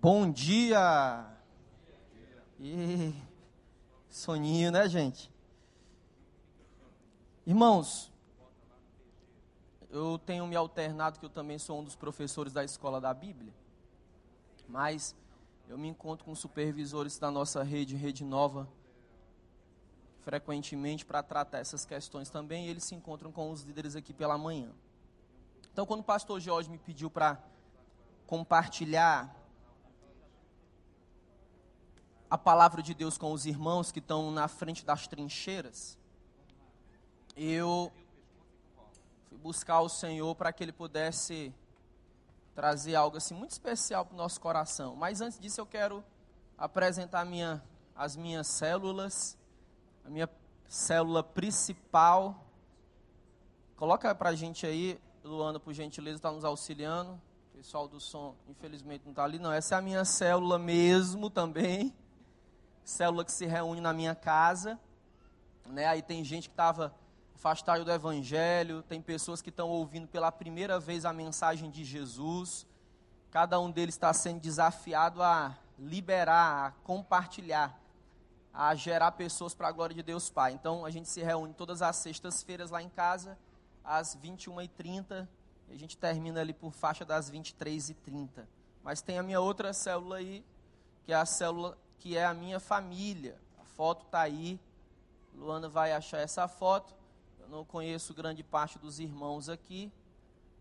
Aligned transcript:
Bom 0.00 0.30
dia! 0.30 1.26
E 2.60 3.12
soninho, 4.08 4.70
né, 4.70 4.88
gente? 4.88 5.28
Irmãos, 7.44 8.12
eu 9.90 10.16
tenho 10.16 10.46
me 10.46 10.54
alternado 10.54 11.18
que 11.18 11.24
eu 11.24 11.28
também 11.28 11.58
sou 11.58 11.80
um 11.80 11.82
dos 11.82 11.96
professores 11.96 12.52
da 12.52 12.62
escola 12.62 13.00
da 13.00 13.12
Bíblia, 13.12 13.52
mas 14.68 15.16
eu 15.68 15.76
me 15.76 15.88
encontro 15.88 16.24
com 16.24 16.32
supervisores 16.32 17.18
da 17.18 17.28
nossa 17.28 17.64
rede, 17.64 17.96
Rede 17.96 18.22
Nova, 18.22 18.68
frequentemente 20.20 21.04
para 21.04 21.24
tratar 21.24 21.58
essas 21.58 21.84
questões 21.84 22.30
também, 22.30 22.66
e 22.66 22.70
eles 22.70 22.84
se 22.84 22.94
encontram 22.94 23.32
com 23.32 23.50
os 23.50 23.62
líderes 23.62 23.96
aqui 23.96 24.12
pela 24.12 24.38
manhã. 24.38 24.70
Então, 25.72 25.84
quando 25.84 26.00
o 26.00 26.04
pastor 26.04 26.38
Jorge 26.38 26.70
me 26.70 26.78
pediu 26.78 27.10
para 27.10 27.42
compartilhar 28.28 29.37
a 32.30 32.36
palavra 32.36 32.82
de 32.82 32.92
Deus 32.92 33.16
com 33.16 33.32
os 33.32 33.46
irmãos 33.46 33.90
que 33.90 34.00
estão 34.00 34.30
na 34.30 34.48
frente 34.48 34.84
das 34.84 35.06
trincheiras, 35.06 35.98
eu 37.34 37.90
fui 39.28 39.38
buscar 39.38 39.80
o 39.80 39.88
Senhor 39.88 40.34
para 40.34 40.52
que 40.52 40.62
Ele 40.62 40.72
pudesse 40.72 41.54
trazer 42.54 42.96
algo 42.96 43.16
assim 43.16 43.34
muito 43.34 43.52
especial 43.52 44.04
para 44.04 44.14
o 44.14 44.16
nosso 44.16 44.40
coração. 44.40 44.94
Mas 44.94 45.20
antes 45.20 45.38
disso, 45.38 45.60
eu 45.60 45.66
quero 45.66 46.04
apresentar 46.56 47.24
minha, 47.24 47.62
as 47.94 48.14
minhas 48.14 48.46
células, 48.46 49.38
a 50.04 50.10
minha 50.10 50.28
célula 50.66 51.22
principal. 51.22 52.44
Coloca 53.76 54.14
para 54.14 54.30
a 54.30 54.34
gente 54.34 54.66
aí, 54.66 55.00
Luana, 55.24 55.58
por 55.58 55.72
gentileza, 55.72 56.16
está 56.16 56.30
nos 56.30 56.44
auxiliando. 56.44 57.12
O 57.54 57.56
pessoal 57.56 57.88
do 57.88 57.98
som, 58.00 58.34
infelizmente, 58.48 59.02
não 59.04 59.12
está 59.12 59.24
ali. 59.24 59.38
Não, 59.38 59.52
essa 59.52 59.76
é 59.76 59.78
a 59.78 59.80
minha 59.80 60.04
célula 60.04 60.58
mesmo 60.58 61.30
também 61.30 61.94
célula 62.88 63.22
que 63.22 63.32
se 63.32 63.44
reúne 63.44 63.82
na 63.82 63.92
minha 63.92 64.14
casa, 64.14 64.78
né? 65.66 65.86
Aí 65.86 66.00
tem 66.00 66.24
gente 66.24 66.48
que 66.48 66.54
estava 66.54 66.94
afastado 67.34 67.84
do 67.84 67.92
evangelho, 67.92 68.82
tem 68.82 69.00
pessoas 69.00 69.42
que 69.42 69.50
estão 69.50 69.68
ouvindo 69.68 70.08
pela 70.08 70.32
primeira 70.32 70.80
vez 70.80 71.04
a 71.04 71.12
mensagem 71.12 71.70
de 71.70 71.84
Jesus. 71.84 72.66
Cada 73.30 73.60
um 73.60 73.70
deles 73.70 73.94
está 73.94 74.12
sendo 74.14 74.40
desafiado 74.40 75.22
a 75.22 75.54
liberar, 75.78 76.66
a 76.66 76.70
compartilhar, 76.82 77.78
a 78.54 78.74
gerar 78.74 79.12
pessoas 79.12 79.54
para 79.54 79.68
a 79.68 79.72
glória 79.72 79.94
de 79.94 80.02
Deus 80.02 80.30
Pai. 80.30 80.52
Então 80.52 80.86
a 80.86 80.90
gente 80.90 81.08
se 81.08 81.22
reúne 81.22 81.52
todas 81.52 81.82
as 81.82 81.94
sextas-feiras 81.96 82.70
lá 82.70 82.82
em 82.82 82.88
casa, 82.88 83.38
às 83.84 84.16
21h30, 84.16 85.28
e 85.68 85.74
a 85.74 85.78
gente 85.78 85.96
termina 85.96 86.40
ali 86.40 86.54
por 86.54 86.72
faixa 86.72 87.04
das 87.04 87.30
23h30. 87.30 88.46
Mas 88.82 89.02
tem 89.02 89.18
a 89.18 89.22
minha 89.22 89.40
outra 89.40 89.74
célula 89.74 90.16
aí, 90.16 90.42
que 91.04 91.12
é 91.12 91.16
a 91.16 91.26
célula 91.26 91.76
que 91.98 92.16
é 92.16 92.24
a 92.24 92.34
minha 92.34 92.60
família. 92.60 93.38
A 93.60 93.64
foto 93.64 94.06
está 94.06 94.20
aí. 94.20 94.58
Luana 95.34 95.68
vai 95.68 95.92
achar 95.92 96.18
essa 96.18 96.48
foto. 96.48 96.94
Eu 97.40 97.48
não 97.48 97.64
conheço 97.64 98.14
grande 98.14 98.42
parte 98.42 98.78
dos 98.78 98.98
irmãos 98.98 99.48
aqui, 99.48 99.92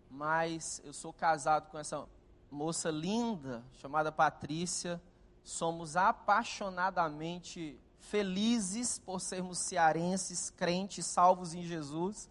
mas 0.10 0.82
eu 0.86 0.94
sou 0.94 1.12
casado 1.12 1.70
com 1.70 1.78
essa 1.78 2.06
moça 2.50 2.90
linda 2.90 3.64
chamada 3.80 4.12
Patrícia. 4.12 5.02
Somos 5.44 5.96
apaixonadamente 5.96 7.80
felizes 8.00 9.00
por 9.00 9.20
sermos 9.20 9.58
cearenses, 9.60 10.50
crentes, 10.50 11.06
salvos 11.06 11.54
em 11.54 11.64
Jesus. 11.64 12.30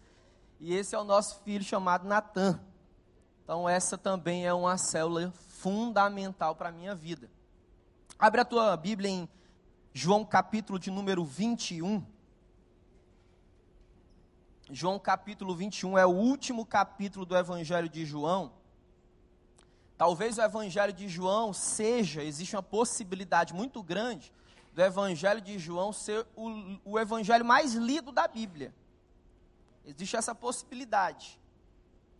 E 0.59 0.73
esse 0.73 0.95
é 0.95 0.99
o 0.99 1.03
nosso 1.03 1.39
filho 1.41 1.63
chamado 1.63 2.07
Natan. 2.07 2.59
Então, 3.43 3.69
essa 3.69 3.97
também 3.97 4.45
é 4.45 4.53
uma 4.53 4.77
célula 4.77 5.31
fundamental 5.31 6.55
para 6.55 6.69
a 6.69 6.71
minha 6.71 6.93
vida. 6.95 7.29
Abre 8.19 8.41
a 8.41 8.45
tua 8.45 8.75
Bíblia 8.75 9.11
em 9.11 9.29
João 9.93 10.25
capítulo 10.25 10.79
de 10.79 10.89
número 10.89 11.23
21. 11.23 12.03
João 14.71 14.97
capítulo 14.97 15.55
21 15.55 15.99
é 15.99 16.03
o 16.03 16.09
último 16.09 16.65
capítulo 16.65 17.27
do 17.27 17.37
Evangelho 17.37 17.87
de 17.87 18.03
João. 18.07 18.53
Talvez 19.95 20.39
o 20.39 20.41
Evangelho 20.41 20.91
de 20.91 21.07
João 21.07 21.53
seja, 21.53 22.23
existe 22.23 22.55
uma 22.55 22.63
possibilidade 22.63 23.53
muito 23.53 23.83
grande 23.83 24.33
do 24.73 24.81
Evangelho 24.81 25.39
de 25.39 25.59
João 25.59 25.93
ser 25.93 26.25
o, 26.35 26.79
o 26.83 26.99
Evangelho 26.99 27.45
mais 27.45 27.75
lido 27.75 28.11
da 28.11 28.27
Bíblia. 28.27 28.73
Existe 29.85 30.15
essa 30.15 30.33
possibilidade. 30.33 31.39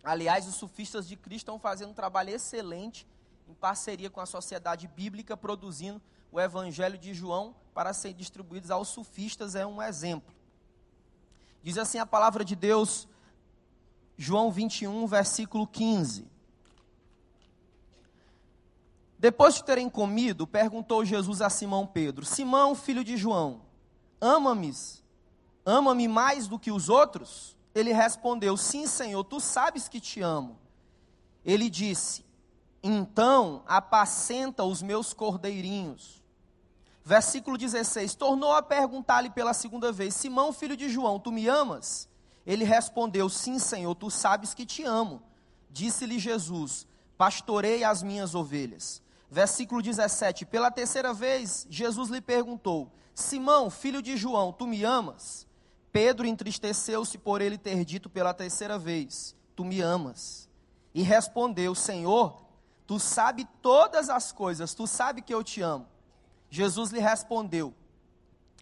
Aliás, 0.04 0.48
os 0.48 0.54
sufistas 0.54 1.08
de 1.08 1.16
Cristo 1.16 1.46
estão 1.46 1.58
fazendo 1.58 1.90
um 1.90 1.96
trabalho 1.96 2.30
excelente 2.30 3.08
em 3.48 3.54
parceria 3.54 4.10
com 4.10 4.20
a 4.20 4.26
Sociedade 4.26 4.88
Bíblica, 4.88 5.38
produzindo 5.38 6.02
o 6.32 6.40
Evangelho 6.40 6.98
de 6.98 7.14
João 7.14 7.56
para 7.74 7.94
ser 7.94 8.14
distribuídos 8.14 8.70
aos 8.70 8.90
sufistas, 8.90 9.56
é 9.56 9.66
um 9.66 9.82
exemplo. 9.82 10.36
Diz 11.64 11.78
assim 11.78 12.00
a 12.00 12.06
palavra 12.06 12.44
de 12.44 12.56
Deus, 12.56 13.08
João 14.18 14.52
21, 14.52 15.06
versículo 15.08 15.66
15. 15.66 16.28
Depois 19.20 19.56
de 19.56 19.64
terem 19.64 19.90
comido, 19.90 20.46
perguntou 20.46 21.04
Jesus 21.04 21.42
a 21.42 21.50
Simão 21.50 21.88
Pedro: 21.88 22.26
Simão, 22.26 22.76
filho 22.76 23.04
de 23.04 23.18
João, 23.18 23.62
ama-me? 24.22 24.74
Ama-me 25.66 26.08
mais 26.08 26.48
do 26.48 26.60
que 26.60 26.72
os 26.72 26.88
outros? 26.88 27.58
Ele 27.74 27.92
respondeu: 27.92 28.56
Sim, 28.56 28.86
Senhor, 28.86 29.24
tu 29.24 29.40
sabes 29.40 29.88
que 29.88 30.00
te 30.00 30.22
amo. 30.22 30.60
Ele 31.44 31.70
disse: 31.70 32.27
então 32.82 33.64
apacenta 33.66 34.64
os 34.64 34.82
meus 34.82 35.14
cordeirinhos. 35.14 36.24
Versículo 37.04 37.58
16: 37.58 38.16
Tornou 38.16 38.52
a 38.52 38.62
perguntar-lhe 38.62 39.30
pela 39.30 39.54
segunda 39.54 39.92
vez: 39.92 40.14
Simão, 40.14 40.52
filho 40.52 40.76
de 40.76 40.90
João, 40.90 41.20
tu 41.20 41.32
me 41.32 41.48
amas? 41.48 42.10
Ele 42.46 42.64
respondeu: 42.64 43.30
Sim, 43.30 43.60
Senhor, 43.60 43.96
tu 43.96 44.10
sabes 44.10 44.54
que 44.54 44.66
te 44.66 44.84
amo. 44.84 45.22
Disse-lhe 45.70 46.20
Jesus: 46.20 46.86
Pastorei 47.18 47.84
as 47.84 48.04
minhas 48.04 48.36
ovelhas. 48.36 49.02
Versículo 49.30 49.82
17: 49.82 50.46
Pela 50.46 50.72
terceira 50.72 51.14
vez, 51.14 51.66
Jesus 51.70 52.10
lhe 52.10 52.22
perguntou: 52.22 52.92
Simão, 53.14 53.70
filho 53.70 54.02
de 54.02 54.16
João, 54.16 54.52
tu 54.52 54.68
me 54.68 54.84
amas? 54.84 55.48
Pedro 55.92 56.28
entristeceu-se 56.28 57.18
por 57.18 57.42
ele 57.42 57.58
ter 57.58 57.84
dito 57.84 58.10
pela 58.10 58.34
terceira 58.34 58.78
vez: 58.78 59.36
Tu 59.56 59.66
me 59.66 59.82
amas. 59.82 60.48
E 60.94 61.02
respondeu: 61.02 61.74
Senhor, 61.74 62.47
Tu 62.88 63.00
sabe 63.00 63.46
todas 63.62 64.10
as 64.10 64.32
coisas, 64.32 64.74
tu 64.74 64.88
sabe 64.88 65.22
que 65.22 65.34
eu 65.34 65.44
te 65.44 65.62
amo. 65.62 65.86
Jesus 66.50 66.90
lhe 66.92 67.00
respondeu: 67.00 67.76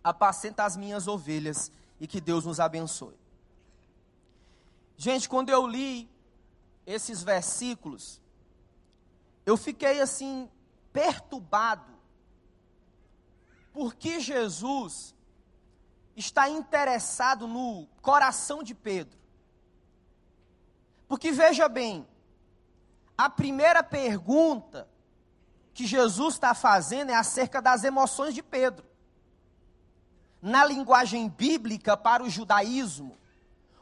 Apacenta 0.04 0.66
as 0.66 0.76
minhas 0.76 1.08
ovelhas 1.08 1.72
e 2.00 2.08
que 2.08 2.20
Deus 2.20 2.44
nos 2.44 2.60
abençoe. 2.60 3.16
Gente, 4.98 5.30
quando 5.30 5.50
eu 5.52 5.68
li 5.68 6.10
esses 6.88 7.22
versículos, 7.22 8.20
eu 9.46 9.56
fiquei 9.56 10.02
assim 10.02 10.50
perturbado, 10.92 11.94
porque 13.72 14.20
Jesus 14.20 15.14
está 16.16 16.50
interessado 16.50 17.46
no 17.48 17.88
coração 18.02 18.64
de 18.64 18.74
Pedro. 18.74 19.20
Porque 21.08 21.32
veja 21.32 21.68
bem, 21.70 22.08
a 23.18 23.30
primeira 23.30 23.84
pergunta 23.84 24.88
que 25.74 25.86
Jesus 25.86 26.36
está 26.36 26.54
fazendo 26.54 27.10
é 27.10 27.16
acerca 27.16 27.62
das 27.62 27.84
emoções 27.84 28.34
de 28.34 28.42
Pedro. 28.42 28.86
Na 30.42 30.64
linguagem 30.64 31.28
bíblica, 31.28 31.98
para 31.98 32.24
o 32.24 32.30
judaísmo, 32.30 33.18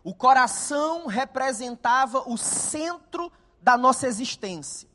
o 0.04 0.14
coração 0.14 1.08
representava 1.08 2.28
o 2.28 2.38
centro 2.38 3.32
da 3.62 3.78
nossa 3.78 4.08
existência. 4.08 4.90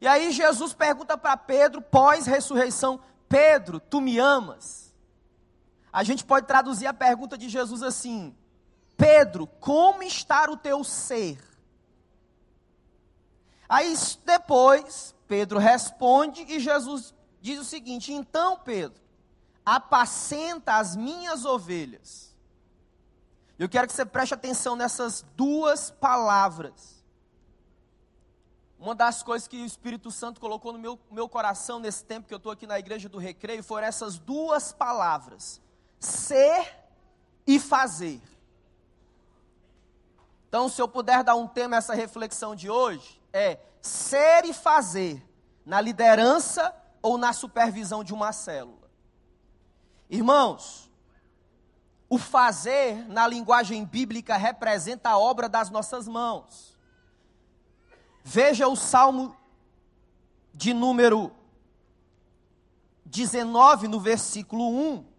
E 0.00 0.08
aí 0.08 0.32
Jesus 0.32 0.72
pergunta 0.72 1.16
para 1.18 1.36
Pedro, 1.36 1.82
pós-ressurreição: 1.82 3.00
Pedro, 3.28 3.78
tu 3.78 4.00
me 4.00 4.18
amas? 4.18 4.94
A 5.92 6.02
gente 6.02 6.24
pode 6.24 6.46
traduzir 6.46 6.86
a 6.86 6.94
pergunta 6.94 7.36
de 7.36 7.48
Jesus 7.48 7.82
assim: 7.82 8.34
Pedro, 8.96 9.46
como 9.46 10.02
está 10.02 10.50
o 10.50 10.56
teu 10.56 10.82
ser? 10.82 11.49
Aí 13.70 13.94
depois, 14.24 15.14
Pedro 15.28 15.60
responde 15.60 16.42
e 16.42 16.58
Jesus 16.58 17.14
diz 17.40 17.60
o 17.60 17.64
seguinte: 17.64 18.12
Então, 18.12 18.58
Pedro, 18.58 19.00
apacenta 19.64 20.74
as 20.74 20.96
minhas 20.96 21.44
ovelhas. 21.44 22.34
Eu 23.56 23.68
quero 23.68 23.86
que 23.86 23.92
você 23.92 24.04
preste 24.04 24.34
atenção 24.34 24.74
nessas 24.74 25.24
duas 25.36 25.88
palavras. 25.88 27.00
Uma 28.76 28.92
das 28.92 29.22
coisas 29.22 29.46
que 29.46 29.62
o 29.62 29.66
Espírito 29.66 30.10
Santo 30.10 30.40
colocou 30.40 30.72
no 30.72 30.78
meu, 30.78 30.98
meu 31.08 31.28
coração 31.28 31.78
nesse 31.78 32.04
tempo 32.04 32.26
que 32.26 32.34
eu 32.34 32.38
estou 32.38 32.50
aqui 32.50 32.66
na 32.66 32.78
igreja 32.78 33.08
do 33.08 33.18
recreio 33.18 33.62
foram 33.62 33.86
essas 33.86 34.18
duas 34.18 34.72
palavras: 34.72 35.60
ser 36.00 36.76
e 37.46 37.60
fazer. 37.60 38.20
Então, 40.48 40.68
se 40.68 40.82
eu 40.82 40.88
puder 40.88 41.22
dar 41.22 41.36
um 41.36 41.46
tema 41.46 41.76
a 41.76 41.78
essa 41.78 41.94
reflexão 41.94 42.56
de 42.56 42.68
hoje, 42.68 43.19
é 43.32 43.58
ser 43.80 44.44
e 44.44 44.52
fazer 44.52 45.26
na 45.64 45.80
liderança 45.80 46.74
ou 47.02 47.16
na 47.16 47.32
supervisão 47.32 48.04
de 48.04 48.12
uma 48.12 48.32
célula. 48.32 48.90
Irmãos, 50.08 50.90
o 52.08 52.18
fazer 52.18 53.06
na 53.08 53.26
linguagem 53.26 53.84
bíblica 53.84 54.36
representa 54.36 55.10
a 55.10 55.18
obra 55.18 55.48
das 55.48 55.70
nossas 55.70 56.08
mãos. 56.08 56.76
Veja 58.24 58.66
o 58.66 58.74
Salmo 58.74 59.36
de 60.52 60.74
número 60.74 61.32
19, 63.06 63.88
no 63.88 64.00
versículo 64.00 64.68
1, 64.68 65.09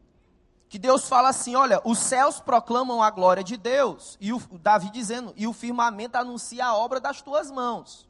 que 0.72 0.80
Deus 0.80 1.10
fala 1.10 1.28
assim: 1.28 1.54
olha, 1.54 1.82
os 1.84 2.00
céus 2.00 2.40
proclamam 2.40 3.04
a 3.04 3.12
glória 3.12 3.44
de 3.44 3.58
Deus, 3.58 4.18
e 4.22 4.32
o 4.32 4.40
Davi 4.40 4.90
dizendo, 4.90 5.34
e 5.36 5.46
o 5.46 5.52
firmamento 5.52 6.18
anuncia 6.18 6.66
a 6.66 6.74
obra 6.74 6.98
das 6.98 7.22
tuas 7.22 7.52
mãos. 7.52 8.08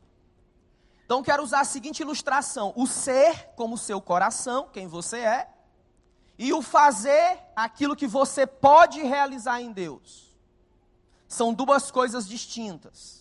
Então 1.03 1.23
quero 1.23 1.41
usar 1.41 1.61
a 1.61 1.65
seguinte 1.65 2.01
ilustração: 2.01 2.71
o 2.75 2.85
ser 2.85 3.49
como 3.55 3.79
seu 3.79 3.99
coração, 3.99 4.69
quem 4.71 4.87
você 4.87 5.17
é, 5.17 5.49
e 6.37 6.53
o 6.53 6.61
fazer 6.61 7.39
aquilo 7.55 7.95
que 7.95 8.05
você 8.05 8.45
pode 8.45 9.01
realizar 9.01 9.59
em 9.59 9.71
Deus. 9.71 10.29
São 11.27 11.55
duas 11.55 11.89
coisas 11.89 12.27
distintas. 12.27 13.20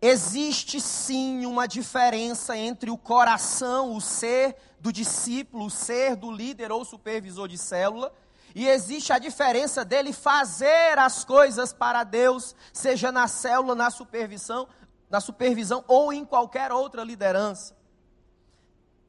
Existe 0.00 0.80
sim 0.80 1.44
uma 1.44 1.66
diferença 1.66 2.56
entre 2.56 2.88
o 2.88 2.96
coração, 2.96 3.96
o 3.96 4.00
ser 4.00 4.56
do 4.78 4.92
discípulo, 4.92 5.66
o 5.66 5.70
ser 5.70 6.14
do 6.14 6.30
líder 6.30 6.70
ou 6.70 6.84
supervisor 6.84 7.48
de 7.48 7.58
célula, 7.58 8.14
e 8.54 8.68
existe 8.68 9.12
a 9.12 9.18
diferença 9.18 9.84
dele 9.84 10.12
fazer 10.12 10.96
as 10.98 11.24
coisas 11.24 11.72
para 11.72 12.04
Deus, 12.04 12.54
seja 12.72 13.10
na 13.10 13.26
célula, 13.26 13.74
na 13.74 13.90
supervisão, 13.90 14.68
na 15.10 15.20
supervisão 15.20 15.84
ou 15.88 16.12
em 16.12 16.24
qualquer 16.24 16.70
outra 16.70 17.02
liderança. 17.02 17.76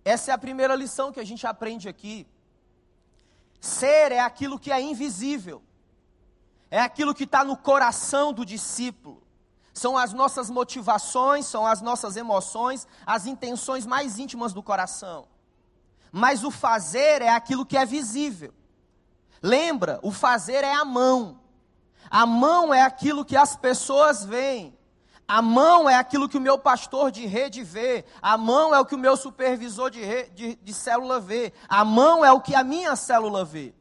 Essa 0.03 0.31
é 0.31 0.33
a 0.33 0.39
primeira 0.39 0.75
lição 0.75 1.12
que 1.12 1.19
a 1.19 1.25
gente 1.25 1.45
aprende 1.45 1.88
aqui. 1.88 2.25
Ser 3.62 4.12
é 4.12 4.19
aquilo 4.19 4.57
que 4.57 4.71
é 4.71 4.81
invisível, 4.81 5.62
é 6.71 6.80
aquilo 6.80 7.13
que 7.13 7.25
está 7.25 7.44
no 7.44 7.56
coração 7.56 8.33
do 8.33 8.44
discípulo 8.44 9.28
são 9.79 9.97
as 9.97 10.13
nossas 10.13 10.49
motivações, 10.49 11.45
são 11.45 11.65
as 11.65 11.81
nossas 11.81 12.17
emoções, 12.17 12.85
as 13.05 13.25
intenções 13.25 13.85
mais 13.85 14.19
íntimas 14.19 14.53
do 14.53 14.61
coração. 14.61 15.27
Mas 16.11 16.43
o 16.43 16.51
fazer 16.51 17.21
é 17.21 17.29
aquilo 17.29 17.65
que 17.65 17.77
é 17.77 17.85
visível. 17.85 18.53
Lembra, 19.41 19.99
o 20.03 20.11
fazer 20.11 20.63
é 20.63 20.73
a 20.73 20.83
mão. 20.83 21.39
A 22.09 22.25
mão 22.25 22.73
é 22.73 22.81
aquilo 22.81 23.23
que 23.23 23.37
as 23.37 23.55
pessoas 23.55 24.25
veem. 24.25 24.77
A 25.27 25.41
mão 25.41 25.89
é 25.89 25.95
aquilo 25.95 26.27
que 26.27 26.37
o 26.37 26.41
meu 26.41 26.57
pastor 26.57 27.11
de 27.11 27.25
rede 27.25 27.63
vê. 27.63 28.03
A 28.21 28.35
mão 28.37 28.73
é 28.73 28.79
o 28.79 28.85
que 28.85 28.95
o 28.95 28.99
meu 28.99 29.15
supervisor 29.15 29.89
de, 29.89 30.01
rede, 30.01 30.31
de, 30.31 30.55
de 30.55 30.73
célula 30.73 31.19
vê. 31.19 31.53
A 31.69 31.85
mão 31.85 32.25
é 32.25 32.31
o 32.31 32.41
que 32.41 32.55
a 32.55 32.63
minha 32.63 32.95
célula 32.95 33.45
vê. 33.45 33.73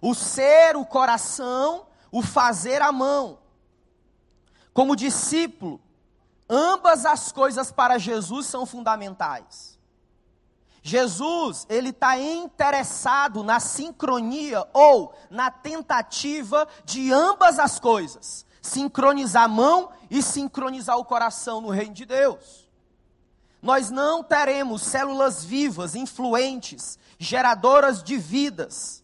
O 0.00 0.14
ser, 0.14 0.76
o 0.76 0.86
coração, 0.86 1.86
o 2.12 2.22
fazer 2.22 2.80
a 2.80 2.92
mão. 2.92 3.43
Como 4.74 4.96
discípulo, 4.96 5.80
ambas 6.50 7.06
as 7.06 7.30
coisas 7.30 7.70
para 7.70 7.96
Jesus 7.96 8.46
são 8.46 8.66
fundamentais. 8.66 9.78
Jesus, 10.82 11.64
ele 11.70 11.90
está 11.90 12.18
interessado 12.18 13.44
na 13.44 13.60
sincronia 13.60 14.68
ou 14.74 15.14
na 15.30 15.50
tentativa 15.50 16.68
de 16.84 17.12
ambas 17.12 17.58
as 17.58 17.78
coisas. 17.78 18.44
Sincronizar 18.60 19.44
a 19.44 19.48
mão 19.48 19.90
e 20.10 20.20
sincronizar 20.20 20.98
o 20.98 21.04
coração 21.04 21.60
no 21.60 21.70
reino 21.70 21.94
de 21.94 22.04
Deus. 22.04 22.68
Nós 23.62 23.90
não 23.90 24.22
teremos 24.22 24.82
células 24.82 25.44
vivas, 25.44 25.94
influentes, 25.94 26.98
geradoras 27.18 28.02
de 28.02 28.18
vidas, 28.18 29.02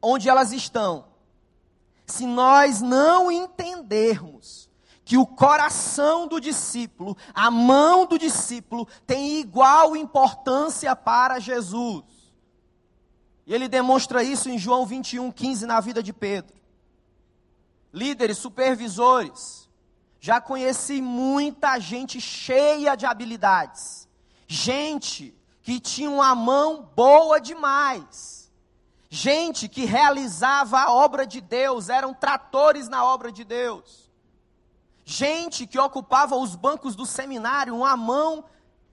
onde 0.00 0.28
elas 0.30 0.52
estão, 0.52 1.04
se 2.06 2.24
nós 2.24 2.80
não 2.80 3.30
entendermos 3.30 4.61
que 5.12 5.18
o 5.18 5.26
coração 5.26 6.26
do 6.26 6.40
discípulo, 6.40 7.14
a 7.34 7.50
mão 7.50 8.06
do 8.06 8.18
discípulo, 8.18 8.88
tem 9.06 9.40
igual 9.40 9.94
importância 9.94 10.96
para 10.96 11.38
Jesus. 11.38 12.02
E 13.46 13.52
ele 13.52 13.68
demonstra 13.68 14.22
isso 14.22 14.48
em 14.48 14.56
João 14.56 14.86
21, 14.86 15.30
15, 15.30 15.66
na 15.66 15.80
vida 15.80 16.02
de 16.02 16.14
Pedro. 16.14 16.56
Líderes, 17.92 18.38
supervisores, 18.38 19.68
já 20.18 20.40
conheci 20.40 21.02
muita 21.02 21.78
gente 21.78 22.18
cheia 22.18 22.96
de 22.96 23.04
habilidades, 23.04 24.08
gente 24.46 25.34
que 25.60 25.78
tinha 25.78 26.10
uma 26.10 26.34
mão 26.34 26.88
boa 26.96 27.38
demais, 27.38 28.50
gente 29.10 29.68
que 29.68 29.84
realizava 29.84 30.80
a 30.80 30.90
obra 30.90 31.26
de 31.26 31.42
Deus, 31.42 31.90
eram 31.90 32.14
tratores 32.14 32.88
na 32.88 33.04
obra 33.04 33.30
de 33.30 33.44
Deus 33.44 34.10
gente 35.04 35.66
que 35.66 35.78
ocupava 35.78 36.36
os 36.36 36.54
bancos 36.54 36.94
do 36.94 37.04
seminário, 37.04 37.76
uma 37.76 37.96
mão 37.96 38.44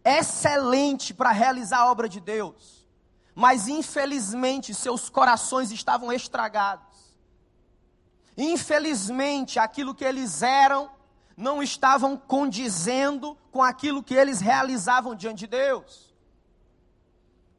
excelente 0.04 1.14
para 1.14 1.32
realizar 1.32 1.80
a 1.80 1.92
obra 1.92 2.10
de 2.10 2.20
Deus. 2.20 2.88
Mas 3.36 3.68
infelizmente 3.68 4.74
seus 4.74 5.10
corações 5.10 5.72
estavam 5.72 6.12
estragados. 6.12 7.18
Infelizmente 8.38 9.60
aquilo 9.60 9.94
que 9.94 10.04
eles 10.04 10.42
eram 10.42 10.90
não 11.36 11.64
estavam 11.64 12.18
condizendo 12.18 13.38
com 13.52 13.64
aquilo 13.64 14.04
que 14.04 14.14
eles 14.14 14.42
realizavam 14.42 15.16
diante 15.16 15.40
de 15.40 15.48
Deus. 15.48 16.09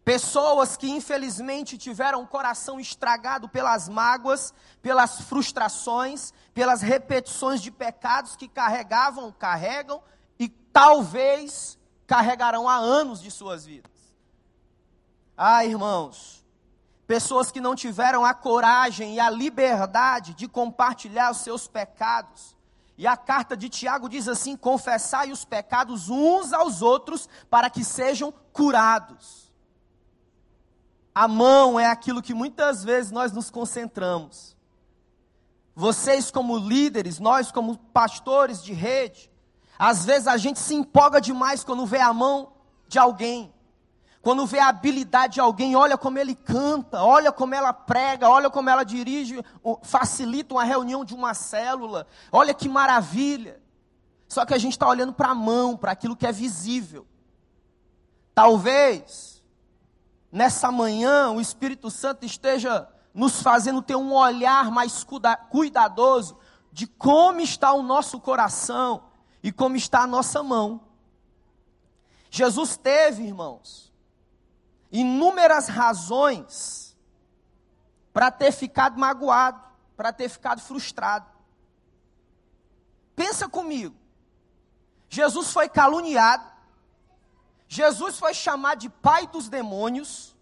Pessoas 0.04 0.76
que 0.76 0.90
infelizmente 0.90 1.76
tiveram 1.76 2.22
o 2.22 2.26
coração 2.26 2.80
estragado 2.80 3.48
pelas 3.48 3.88
mágoas, 3.88 4.54
pelas 4.80 5.20
frustrações, 5.20 6.32
pelas 6.54 6.80
repetições 6.80 7.60
de 7.60 7.70
pecados 7.70 8.34
que 8.34 8.48
carregavam, 8.48 9.30
carregam 9.30 10.02
e 10.38 10.48
talvez 10.48 11.78
carregarão 12.06 12.68
há 12.68 12.76
anos 12.76 13.20
de 13.20 13.30
suas 13.30 13.64
vidas. 13.66 13.92
Ah, 15.36 15.64
irmãos, 15.64 16.44
pessoas 17.06 17.50
que 17.52 17.60
não 17.60 17.74
tiveram 17.74 18.24
a 18.24 18.34
coragem 18.34 19.14
e 19.14 19.20
a 19.20 19.30
liberdade 19.30 20.34
de 20.34 20.46
compartilhar 20.48 21.30
os 21.30 21.38
seus 21.38 21.68
pecados. 21.68 22.56
E 22.98 23.06
a 23.06 23.16
carta 23.16 23.56
de 23.56 23.68
Tiago 23.68 24.08
diz 24.08 24.28
assim: 24.28 24.54
confessai 24.56 25.32
os 25.32 25.42
pecados 25.42 26.10
uns 26.10 26.52
aos 26.52 26.82
outros 26.82 27.28
para 27.48 27.70
que 27.70 27.82
sejam 27.82 28.30
curados. 28.52 29.39
A 31.20 31.28
mão 31.28 31.78
é 31.78 31.84
aquilo 31.84 32.22
que 32.22 32.32
muitas 32.32 32.82
vezes 32.82 33.12
nós 33.12 33.30
nos 33.30 33.50
concentramos. 33.50 34.56
Vocês, 35.76 36.30
como 36.30 36.56
líderes, 36.56 37.18
nós, 37.18 37.52
como 37.52 37.76
pastores 37.76 38.62
de 38.62 38.72
rede, 38.72 39.30
às 39.78 40.06
vezes 40.06 40.26
a 40.26 40.38
gente 40.38 40.58
se 40.58 40.74
empolga 40.74 41.20
demais 41.20 41.62
quando 41.62 41.84
vê 41.84 41.98
a 41.98 42.10
mão 42.10 42.54
de 42.88 42.98
alguém, 42.98 43.52
quando 44.22 44.46
vê 44.46 44.60
a 44.60 44.68
habilidade 44.68 45.34
de 45.34 45.40
alguém, 45.40 45.76
olha 45.76 45.98
como 45.98 46.18
ele 46.18 46.34
canta, 46.34 47.02
olha 47.02 47.30
como 47.30 47.54
ela 47.54 47.74
prega, 47.74 48.26
olha 48.26 48.48
como 48.48 48.70
ela 48.70 48.82
dirige, 48.82 49.44
facilita 49.82 50.54
uma 50.54 50.64
reunião 50.64 51.04
de 51.04 51.14
uma 51.14 51.34
célula, 51.34 52.06
olha 52.32 52.54
que 52.54 52.66
maravilha. 52.66 53.60
Só 54.26 54.46
que 54.46 54.54
a 54.54 54.58
gente 54.58 54.72
está 54.72 54.88
olhando 54.88 55.12
para 55.12 55.28
a 55.28 55.34
mão, 55.34 55.76
para 55.76 55.92
aquilo 55.92 56.16
que 56.16 56.26
é 56.26 56.32
visível. 56.32 57.06
Talvez 58.34 59.29
nessa 60.30 60.70
manhã 60.70 61.30
o 61.30 61.40
Espírito 61.40 61.90
Santo 61.90 62.24
esteja 62.24 62.88
nos 63.12 63.42
fazendo 63.42 63.82
ter 63.82 63.96
um 63.96 64.12
olhar 64.12 64.70
mais 64.70 65.04
cuidadoso 65.50 66.38
de 66.72 66.86
como 66.86 67.40
está 67.40 67.72
o 67.72 67.82
nosso 67.82 68.20
coração 68.20 69.04
e 69.42 69.50
como 69.50 69.76
está 69.76 70.02
a 70.02 70.06
nossa 70.06 70.42
mão. 70.42 70.80
Jesus 72.30 72.76
teve, 72.76 73.24
irmãos, 73.24 73.92
inúmeras 74.92 75.68
razões 75.68 76.96
para 78.12 78.30
ter 78.30 78.52
ficado 78.52 78.98
magoado, 78.98 79.60
para 79.96 80.12
ter 80.12 80.28
ficado 80.28 80.60
frustrado. 80.60 81.26
Pensa 83.16 83.48
comigo. 83.48 83.94
Jesus 85.08 85.52
foi 85.52 85.68
caluniado, 85.68 86.49
Jesus 87.72 88.18
foi 88.18 88.34
chamado 88.34 88.80
de 88.80 88.88
pai 88.88 89.28
dos 89.28 89.48
demônios. 89.48 90.34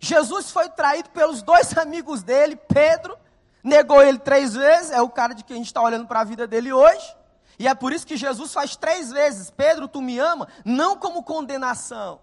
Jesus 0.00 0.50
foi 0.50 0.70
traído 0.70 1.10
pelos 1.10 1.42
dois 1.42 1.76
amigos 1.76 2.22
dele, 2.22 2.56
Pedro, 2.56 3.14
negou 3.62 4.02
ele 4.02 4.18
três 4.18 4.54
vezes, 4.54 4.90
é 4.90 5.02
o 5.02 5.10
cara 5.10 5.34
de 5.34 5.44
quem 5.44 5.56
a 5.56 5.58
gente 5.58 5.66
está 5.66 5.82
olhando 5.82 6.06
para 6.06 6.20
a 6.20 6.24
vida 6.24 6.46
dele 6.46 6.72
hoje. 6.72 7.14
E 7.58 7.68
é 7.68 7.74
por 7.74 7.92
isso 7.92 8.06
que 8.06 8.16
Jesus 8.16 8.54
faz 8.54 8.74
três 8.74 9.12
vezes: 9.12 9.50
Pedro, 9.50 9.86
tu 9.86 10.00
me 10.00 10.18
ama, 10.18 10.48
não 10.64 10.96
como 10.96 11.22
condenação, 11.22 12.20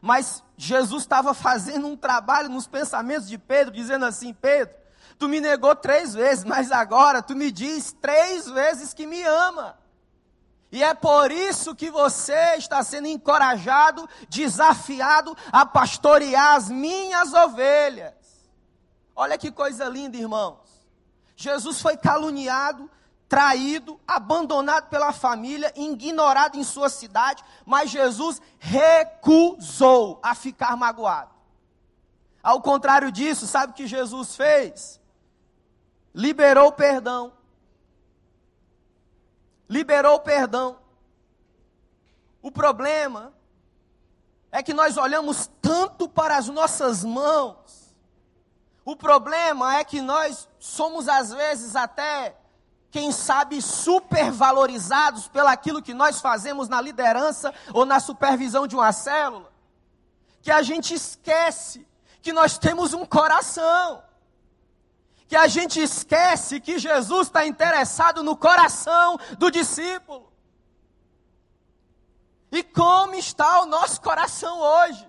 mas 0.00 0.44
Jesus 0.56 1.02
estava 1.02 1.34
fazendo 1.34 1.88
um 1.88 1.96
trabalho 1.96 2.48
nos 2.48 2.68
pensamentos 2.68 3.28
de 3.28 3.36
Pedro, 3.36 3.74
dizendo 3.74 4.06
assim: 4.06 4.32
Pedro, 4.32 4.76
tu 5.18 5.28
me 5.28 5.40
negou 5.40 5.74
três 5.74 6.14
vezes, 6.14 6.44
mas 6.44 6.70
agora 6.70 7.20
tu 7.20 7.34
me 7.34 7.50
diz 7.50 7.90
três 8.00 8.48
vezes 8.48 8.94
que 8.94 9.08
me 9.08 9.24
ama. 9.24 9.76
E 10.70 10.82
é 10.82 10.92
por 10.92 11.30
isso 11.30 11.74
que 11.74 11.90
você 11.90 12.56
está 12.56 12.82
sendo 12.82 13.08
encorajado, 13.08 14.08
desafiado 14.28 15.36
a 15.50 15.64
pastorear 15.64 16.56
as 16.56 16.68
minhas 16.68 17.32
ovelhas. 17.32 18.14
Olha 19.16 19.38
que 19.38 19.50
coisa 19.50 19.88
linda, 19.88 20.16
irmãos. 20.16 20.58
Jesus 21.34 21.80
foi 21.80 21.96
caluniado, 21.96 22.90
traído, 23.28 23.98
abandonado 24.06 24.88
pela 24.88 25.12
família, 25.12 25.72
ignorado 25.74 26.58
em 26.58 26.64
sua 26.64 26.88
cidade, 26.88 27.42
mas 27.64 27.90
Jesus 27.90 28.40
recusou 28.58 30.20
a 30.22 30.34
ficar 30.34 30.76
magoado. 30.76 31.30
Ao 32.42 32.60
contrário 32.60 33.10
disso, 33.10 33.46
sabe 33.46 33.72
o 33.72 33.74
que 33.74 33.86
Jesus 33.86 34.36
fez? 34.36 35.00
Liberou 36.14 36.72
perdão. 36.72 37.32
Liberou 39.68 40.20
perdão. 40.20 40.78
O 42.40 42.50
problema 42.50 43.32
é 44.50 44.62
que 44.62 44.72
nós 44.72 44.96
olhamos 44.96 45.50
tanto 45.60 46.08
para 46.08 46.36
as 46.36 46.48
nossas 46.48 47.04
mãos. 47.04 47.94
O 48.84 48.96
problema 48.96 49.76
é 49.76 49.84
que 49.84 50.00
nós 50.00 50.48
somos 50.58 51.08
às 51.08 51.32
vezes 51.32 51.76
até 51.76 52.34
quem 52.90 53.12
sabe, 53.12 53.60
supervalorizados 53.60 55.28
pelaquilo 55.28 55.82
que 55.82 55.92
nós 55.92 56.20
fazemos 56.20 56.68
na 56.68 56.80
liderança 56.80 57.52
ou 57.72 57.84
na 57.84 58.00
supervisão 58.00 58.66
de 58.66 58.74
uma 58.74 58.92
célula, 58.92 59.52
que 60.40 60.50
a 60.50 60.62
gente 60.62 60.94
esquece 60.94 61.86
que 62.22 62.32
nós 62.32 62.56
temos 62.56 62.94
um 62.94 63.04
coração, 63.04 64.02
que 65.28 65.36
a 65.36 65.46
gente 65.46 65.78
esquece 65.78 66.58
que 66.58 66.78
Jesus 66.78 67.26
está 67.26 67.46
interessado 67.46 68.22
no 68.22 68.34
coração 68.34 69.18
do 69.38 69.50
discípulo. 69.50 70.32
E 72.50 72.62
como 72.62 73.14
está 73.14 73.60
o 73.60 73.66
nosso 73.66 74.00
coração 74.00 74.58
hoje? 74.58 75.06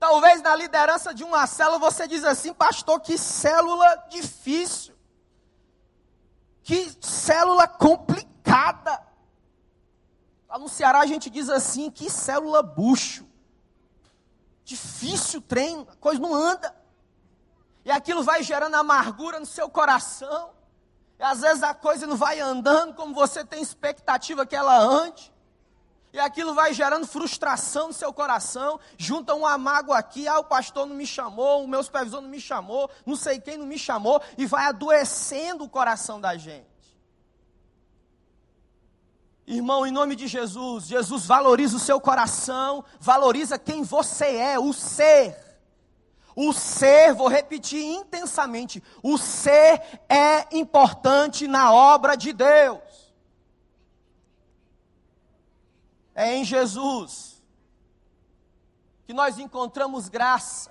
Talvez 0.00 0.42
na 0.42 0.56
liderança 0.56 1.14
de 1.14 1.22
uma 1.22 1.46
célula 1.46 1.78
você 1.78 2.08
diz 2.08 2.24
assim, 2.24 2.52
pastor, 2.52 3.00
que 3.00 3.16
célula 3.16 3.94
difícil. 4.10 4.96
Que 6.64 6.92
célula 7.00 7.68
complicada. 7.68 9.00
Lá 10.48 10.58
no 10.58 10.68
Ceará 10.68 10.98
a 11.00 11.06
gente 11.06 11.30
diz 11.30 11.48
assim: 11.48 11.90
que 11.90 12.10
célula 12.10 12.62
bucho. 12.62 13.24
Difícil 14.64 15.40
trem, 15.40 15.86
a 15.88 15.96
coisa 15.96 16.20
não 16.20 16.34
anda. 16.34 16.79
E 17.90 17.92
aquilo 17.92 18.22
vai 18.22 18.40
gerando 18.40 18.76
amargura 18.76 19.40
no 19.40 19.44
seu 19.46 19.68
coração. 19.68 20.50
E 21.18 21.22
às 21.24 21.40
vezes 21.40 21.60
a 21.60 21.74
coisa 21.74 22.06
não 22.06 22.16
vai 22.16 22.38
andando 22.38 22.94
como 22.94 23.12
você 23.12 23.44
tem 23.44 23.60
expectativa 23.60 24.46
que 24.46 24.54
ela 24.54 24.78
ande. 24.78 25.34
E 26.12 26.20
aquilo 26.20 26.54
vai 26.54 26.72
gerando 26.72 27.04
frustração 27.04 27.88
no 27.88 27.92
seu 27.92 28.12
coração. 28.12 28.78
Junta 28.96 29.34
uma 29.34 29.58
mágoa 29.58 29.98
aqui, 29.98 30.28
ah, 30.28 30.38
o 30.38 30.44
pastor 30.44 30.86
não 30.86 30.94
me 30.94 31.04
chamou, 31.04 31.64
o 31.64 31.68
meu 31.68 31.82
supervisor 31.82 32.20
não 32.20 32.28
me 32.28 32.40
chamou, 32.40 32.88
não 33.04 33.16
sei 33.16 33.40
quem 33.40 33.58
não 33.58 33.66
me 33.66 33.76
chamou, 33.76 34.22
e 34.38 34.46
vai 34.46 34.66
adoecendo 34.66 35.64
o 35.64 35.68
coração 35.68 36.20
da 36.20 36.36
gente. 36.36 36.70
Irmão, 39.48 39.84
em 39.84 39.90
nome 39.90 40.14
de 40.14 40.28
Jesus, 40.28 40.86
Jesus 40.86 41.26
valoriza 41.26 41.76
o 41.76 41.80
seu 41.80 42.00
coração, 42.00 42.84
valoriza 43.00 43.58
quem 43.58 43.82
você 43.82 44.26
é, 44.26 44.60
o 44.60 44.72
ser. 44.72 45.49
O 46.34 46.52
ser, 46.52 47.12
vou 47.12 47.28
repetir 47.28 47.82
intensamente, 47.82 48.82
o 49.02 49.18
ser 49.18 49.82
é 50.08 50.46
importante 50.56 51.46
na 51.46 51.72
obra 51.72 52.16
de 52.16 52.32
Deus. 52.32 52.80
É 56.14 56.34
em 56.34 56.44
Jesus 56.44 57.42
que 59.06 59.12
nós 59.12 59.38
encontramos 59.38 60.08
graça. 60.08 60.70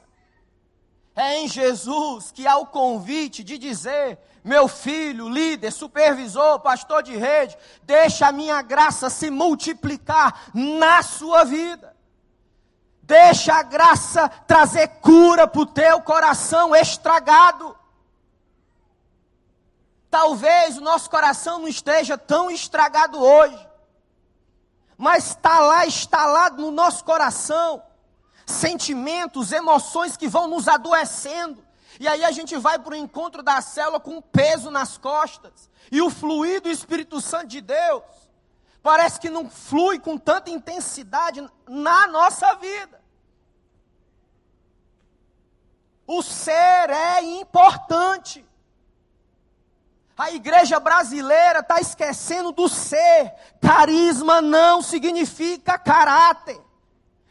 É 1.16 1.40
em 1.40 1.48
Jesus 1.48 2.32
que 2.32 2.48
há 2.48 2.56
o 2.58 2.68
convite 2.68 3.44
de 3.44 3.58
dizer: 3.58 4.18
meu 4.44 4.68
filho, 4.68 5.28
líder, 5.28 5.72
supervisor, 5.72 6.60
pastor 6.62 7.04
de 7.04 7.18
rede, 7.18 7.58
deixa 7.84 8.28
a 8.28 8.32
minha 8.32 8.62
graça 8.62 9.10
se 9.10 9.30
multiplicar 9.30 10.50
na 10.54 11.04
sua 11.04 11.44
vida. 11.44 11.96
Deixa 13.10 13.56
a 13.56 13.64
graça 13.64 14.30
trazer 14.46 14.88
cura 15.02 15.48
para 15.48 15.62
o 15.62 15.66
teu 15.66 16.00
coração 16.00 16.76
estragado. 16.76 17.76
Talvez 20.12 20.78
o 20.78 20.82
nosso 20.82 21.10
coração 21.10 21.58
não 21.58 21.68
esteja 21.68 22.20
tão 22.20 22.52
estragado 22.52 23.20
hoje, 23.20 23.68
mas 24.96 25.30
está 25.30 25.58
lá, 25.58 25.88
instalado 25.88 26.62
no 26.62 26.70
nosso 26.70 27.04
coração, 27.04 27.82
sentimentos, 28.46 29.52
emoções 29.52 30.16
que 30.16 30.28
vão 30.28 30.48
nos 30.48 30.68
adoecendo. 30.68 31.66
E 32.00 32.08
aí 32.08 32.24
a 32.24 32.32
gente 32.32 32.56
vai 32.58 32.78
para 32.78 32.94
o 32.94 32.96
encontro 32.96 33.42
da 33.42 33.60
célula 33.60 34.00
com 34.00 34.22
peso 34.22 34.70
nas 34.70 35.00
costas. 35.00 35.68
E 35.92 36.00
o 36.00 36.12
fluir 36.12 36.62
do 36.62 36.70
Espírito 36.70 37.20
Santo 37.20 37.48
de 37.48 37.60
Deus 37.60 38.04
parece 38.84 39.20
que 39.20 39.32
não 39.32 39.50
flui 39.50 39.98
com 39.98 40.16
tanta 40.16 40.52
intensidade 40.52 41.44
na 41.68 42.06
nossa 42.06 42.54
vida. 42.54 42.99
O 46.12 46.24
ser 46.24 46.90
é 46.90 47.22
importante. 47.22 48.44
A 50.18 50.32
igreja 50.32 50.80
brasileira 50.80 51.60
está 51.60 51.80
esquecendo 51.80 52.52
do 52.52 52.68
ser. 52.68 53.32
Carisma 53.62 54.42
não 54.42 54.82
significa 54.82 55.78
caráter. 55.78 56.60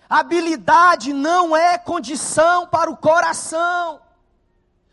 Habilidade 0.08 1.12
não 1.12 1.56
é 1.56 1.76
condição 1.76 2.68
para 2.68 2.88
o 2.88 2.96
coração. 2.96 4.00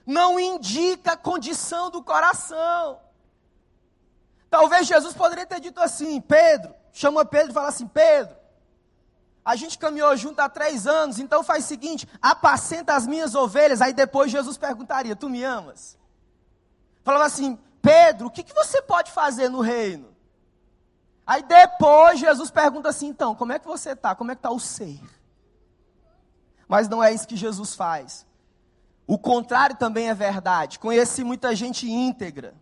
Não 0.04 0.40
indica 0.40 1.16
condição 1.16 1.92
do 1.92 2.02
coração. 2.02 3.00
Talvez 4.50 4.88
Jesus 4.88 5.14
poderia 5.14 5.46
ter 5.46 5.60
dito 5.60 5.80
assim: 5.80 6.20
Pedro, 6.20 6.74
chama 6.92 7.24
Pedro 7.24 7.52
e 7.52 7.54
fala 7.54 7.68
assim: 7.68 7.86
Pedro, 7.86 8.36
a 9.46 9.56
gente 9.56 9.78
caminhou 9.78 10.18
junto 10.18 10.40
há 10.40 10.50
três 10.50 10.88
anos, 10.88 11.20
então 11.20 11.44
faz 11.44 11.64
o 11.64 11.68
seguinte: 11.68 12.08
apacenta 12.20 12.96
as 12.96 13.06
minhas 13.06 13.36
ovelhas. 13.36 13.80
Aí 13.80 13.94
depois 13.94 14.32
Jesus 14.32 14.58
perguntaria: 14.58 15.16
Tu 15.16 15.30
me 15.30 15.44
amas? 15.44 15.96
Falava 17.04 17.26
assim: 17.26 17.60
Pedro, 17.80 18.28
o 18.28 18.32
que, 18.32 18.42
que 18.42 18.54
você 18.56 18.82
pode 18.82 19.12
fazer 19.12 19.48
no 19.48 19.62
reino? 19.62 20.16
Aí 21.28 21.44
depois 21.44 22.20
Jesus 22.20 22.50
pergunta 22.50 22.90
assim: 22.90 23.08
então, 23.08 23.36
como 23.36 23.54
é 23.54 23.60
que 23.60 23.68
você 23.68 23.92
está? 23.92 24.16
Como 24.16 24.32
é 24.32 24.36
que 24.36 24.40
está 24.40 24.50
o 24.50 24.60
ser? 24.60 25.00
Mas 26.68 26.90
não 26.90 27.04
é 27.04 27.14
isso 27.14 27.28
que 27.28 27.36
Jesus 27.36 27.76
faz. 27.76 28.26
O 29.06 29.20
contrário 29.20 29.76
também 29.76 30.10
é 30.10 30.16
verdade. 30.16 30.80
Conheci 30.80 31.24
muita 31.24 31.56
gente 31.56 31.88
íntegra, 31.88 32.56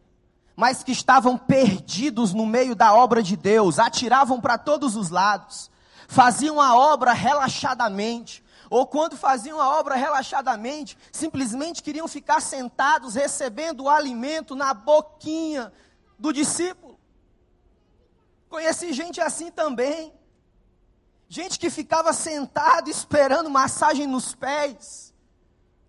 mas 0.54 0.84
que 0.84 0.92
estavam 0.92 1.38
perdidos 1.38 2.34
no 2.34 2.46
meio 2.46 2.75
da 2.75 2.94
obra 2.94 3.24
de 3.24 3.38
Deus, 3.38 3.80
atiravam 3.80 4.42
para 4.42 4.58
todos 4.58 4.98
os 4.98 5.10
lados, 5.10 5.72
faziam 6.13 6.62
a 6.62 6.75
obra 6.75 7.12
relaxadamente, 7.12 8.43
ou 8.70 8.86
quando 8.86 9.17
faziam 9.17 9.60
a 9.60 9.79
obra 9.79 9.96
relaxadamente, 9.96 10.96
simplesmente 11.12 11.82
queriam 11.82 12.08
ficar 12.08 12.39
sentados 12.39 13.15
recebendo 13.15 13.86
o 13.86 13.89
alimento 13.89 14.55
na 14.55 14.75
boquinha 14.75 15.74
do 16.17 16.32
discípulo. 16.32 17.00
Conheci 18.48 18.93
gente 18.93 19.20
assim 19.20 19.50
também. 19.50 20.13
Gente 21.27 21.58
que 21.58 21.72
ficava 21.72 22.13
sentado 22.13 22.91
esperando 22.91 23.50
massagem 23.50 24.05
nos 24.05 24.36
pés. 24.36 25.12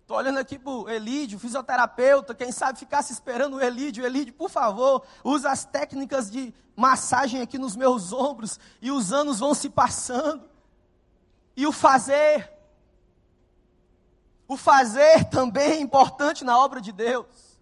Estou 0.05 0.17
olhando 0.17 0.37
aqui 0.37 0.59
para 0.59 0.71
o 0.71 0.87
Elídio, 0.87 1.39
fisioterapeuta, 1.39 2.35
quem 2.35 2.51
sabe 2.51 2.77
ficasse 2.77 3.11
esperando 3.11 3.55
o 3.55 3.59
Elídio. 3.59 4.05
Elídio, 4.05 4.35
por 4.35 4.51
favor, 4.51 5.03
usa 5.23 5.49
as 5.49 5.65
técnicas 5.65 6.29
de 6.29 6.53
massagem 6.75 7.41
aqui 7.41 7.57
nos 7.57 7.75
meus 7.75 8.13
ombros 8.13 8.59
e 8.79 8.91
os 8.91 9.11
anos 9.11 9.39
vão 9.39 9.55
se 9.55 9.67
passando. 9.67 10.47
E 11.57 11.65
o 11.65 11.71
fazer 11.71 12.53
o 14.47 14.55
fazer 14.55 15.25
também 15.25 15.71
é 15.71 15.79
importante 15.79 16.43
na 16.43 16.55
obra 16.55 16.79
de 16.79 16.91
Deus. 16.91 17.57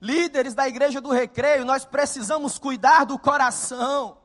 Líderes 0.00 0.54
da 0.54 0.66
igreja 0.66 1.00
do 1.00 1.12
recreio, 1.12 1.64
nós 1.64 1.84
precisamos 1.84 2.58
cuidar 2.58 3.04
do 3.04 3.16
coração, 3.16 4.18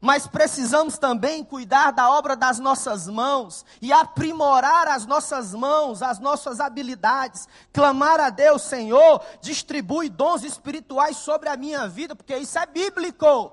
mas 0.00 0.26
precisamos 0.26 0.96
também 0.96 1.44
cuidar 1.44 1.90
da 1.90 2.10
obra 2.10 2.34
das 2.34 2.58
nossas 2.58 3.06
mãos 3.06 3.66
e 3.82 3.92
aprimorar 3.92 4.88
as 4.88 5.04
nossas 5.04 5.52
mãos, 5.52 6.00
as 6.00 6.18
nossas 6.18 6.58
habilidades. 6.58 7.46
Clamar 7.70 8.18
a 8.18 8.30
Deus, 8.30 8.62
Senhor, 8.62 9.22
distribui 9.42 10.08
dons 10.08 10.42
espirituais 10.42 11.18
sobre 11.18 11.50
a 11.50 11.56
minha 11.56 11.86
vida, 11.86 12.16
porque 12.16 12.34
isso 12.34 12.58
é 12.58 12.64
bíblico. 12.64 13.52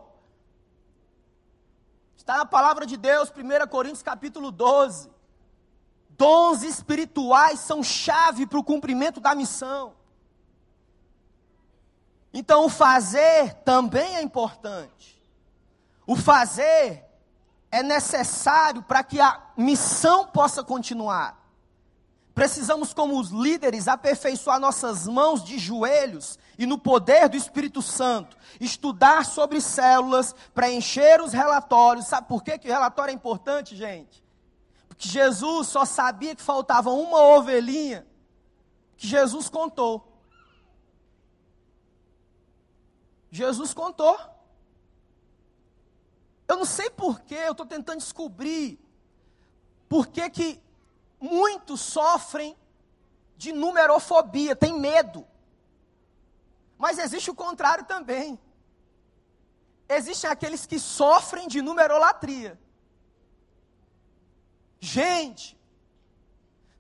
Está 2.16 2.38
na 2.38 2.46
palavra 2.46 2.86
de 2.86 2.96
Deus, 2.96 3.30
1 3.30 3.68
Coríntios 3.68 4.01
capítulo 4.01 4.50
12. 4.50 5.12
Dons 6.12 6.63
espirituais 6.63 7.60
são 7.60 7.84
chave 7.84 8.48
para 8.48 8.58
o 8.58 8.63
cumprimento 8.63 9.20
da 9.20 9.36
missão. 9.36 9.94
Então, 12.34 12.66
o 12.66 12.70
fazer 12.70 13.54
também 13.66 14.16
é 14.16 14.22
importante. 14.22 15.17
O 16.08 16.16
fazer 16.16 17.06
é 17.70 17.84
necessário 17.84 18.82
para 18.82 19.04
que 19.04 19.20
a 19.20 19.42
missão 19.58 20.26
possa 20.26 20.64
continuar. 20.64 21.38
Precisamos, 22.34 22.94
como 22.94 23.20
os 23.20 23.30
líderes, 23.30 23.88
aperfeiçoar 23.88 24.60
nossas 24.60 25.06
mãos 25.08 25.44
de 25.44 25.60
joelhos 25.60 26.40
e 26.58 26.66
no 26.66 26.78
poder 26.78 27.28
do 27.28 27.36
Espírito 27.36 27.82
Santo, 27.82 28.38
estudar 28.62 29.26
sobre 29.26 29.60
células, 29.60 30.34
preencher 30.54 31.20
os 31.20 31.34
relatórios. 31.34 32.06
Sabe 32.06 32.28
por 32.28 32.44
que, 32.44 32.58
que 32.58 32.70
o 32.70 32.72
relatório 32.72 33.12
é 33.12 33.16
importante, 33.16 33.76
gente? 33.76 34.24
Porque 34.88 35.08
Jesus 35.08 35.68
só 35.68 35.84
sabia 35.84 36.36
que 36.36 36.42
faltava 36.42 36.90
uma 36.92 37.20
ovelhinha 37.22 38.08
que 38.96 39.08
Jesus 39.08 39.50
contou. 39.50 40.08
Jesus 43.32 43.74
contou. 43.74 44.18
Eu 46.48 46.58
não 46.58 46.66
sei 46.66 46.89
porquê, 46.89 47.36
eu 47.36 47.51
estou 47.51 47.66
tentando 47.66 48.00
descobrir 48.00 48.80
por 49.89 50.08
que, 50.08 50.30
que 50.30 50.62
muitos 51.20 51.82
sofrem 51.82 52.56
de 53.36 53.51
numerofobia, 53.51 54.56
tem 54.56 54.80
medo. 54.80 55.27
Mas 56.77 56.98
existe 57.00 57.30
o 57.30 57.36
contrário 57.36 57.86
também. 57.86 58.39
Existem 59.89 60.30
aqueles 60.30 60.66
que 60.66 60.80
sofrem 60.80 61.48
de 61.48 61.62
numerolatria. 61.62 62.60
Gente, 64.80 65.58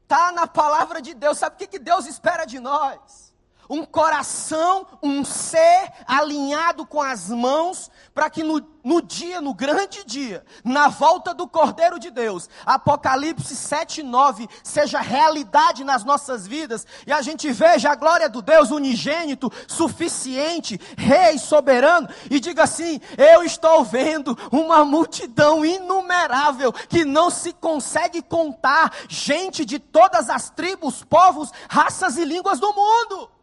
tá 0.07 0.31
na 0.31 0.45
palavra 0.45 1.01
de 1.01 1.13
Deus. 1.13 1.37
Sabe 1.37 1.55
o 1.55 1.59
que, 1.59 1.67
que 1.67 1.79
Deus 1.79 2.05
espera 2.05 2.45
de 2.45 2.59
nós? 2.59 3.26
Um 3.69 3.85
coração, 3.85 4.85
um 5.01 5.23
ser 5.23 5.91
alinhado 6.05 6.85
com 6.85 7.01
as 7.01 7.29
mãos, 7.29 7.89
para 8.13 8.29
que 8.29 8.43
no, 8.43 8.65
no, 8.83 9.01
dia, 9.01 9.41
no 9.41 9.53
grande 9.53 10.03
dia, 10.05 10.43
na 10.63 10.87
volta 10.87 11.33
do 11.33 11.47
Cordeiro 11.47 11.99
de 11.99 12.09
Deus, 12.09 12.49
Apocalipse 12.65 13.55
7, 13.55 14.01
9, 14.03 14.47
seja 14.63 14.99
realidade 14.99 15.83
nas 15.83 16.03
nossas 16.03 16.47
vidas, 16.47 16.85
e 17.05 17.11
a 17.11 17.21
gente 17.21 17.51
veja 17.51 17.91
a 17.91 17.95
glória 17.95 18.29
do 18.29 18.41
Deus 18.41 18.71
unigênito, 18.71 19.51
suficiente, 19.67 20.79
Rei 20.97 21.37
soberano, 21.37 22.09
e 22.29 22.39
diga 22.39 22.63
assim: 22.63 22.99
Eu 23.17 23.43
estou 23.43 23.83
vendo 23.83 24.37
uma 24.51 24.83
multidão 24.85 25.65
inumerável, 25.65 26.71
que 26.71 27.03
não 27.03 27.29
se 27.29 27.53
consegue 27.53 28.21
contar, 28.21 28.93
gente 29.07 29.65
de 29.65 29.79
todas 29.79 30.29
as 30.29 30.49
tribos, 30.49 31.03
povos, 31.03 31.51
raças 31.69 32.17
e 32.17 32.25
línguas 32.25 32.59
do 32.59 32.73
mundo. 32.73 33.36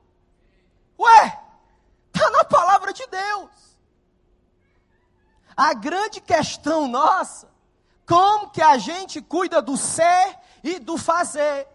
Ué, 0.98 1.40
está 2.12 2.30
na 2.30 2.44
palavra 2.44 2.92
de 2.92 3.06
Deus. 3.06 3.50
A 5.56 5.72
grande 5.74 6.20
questão 6.20 6.88
nossa, 6.88 7.48
como 8.06 8.50
que 8.50 8.60
a 8.60 8.76
gente 8.78 9.20
cuida 9.22 9.62
do 9.62 9.76
ser 9.76 10.38
e 10.62 10.78
do 10.78 10.98
fazer? 10.98 11.66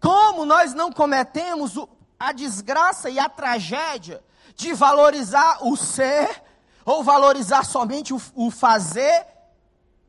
Como 0.00 0.44
nós 0.44 0.74
não 0.74 0.92
cometemos 0.92 1.74
a 2.18 2.32
desgraça 2.32 3.08
e 3.08 3.18
a 3.18 3.28
tragédia 3.28 4.22
de 4.54 4.72
valorizar 4.72 5.64
o 5.64 5.76
ser 5.76 6.42
ou 6.84 7.04
valorizar 7.04 7.64
somente 7.64 8.12
o, 8.12 8.20
o 8.34 8.50
fazer 8.50 9.26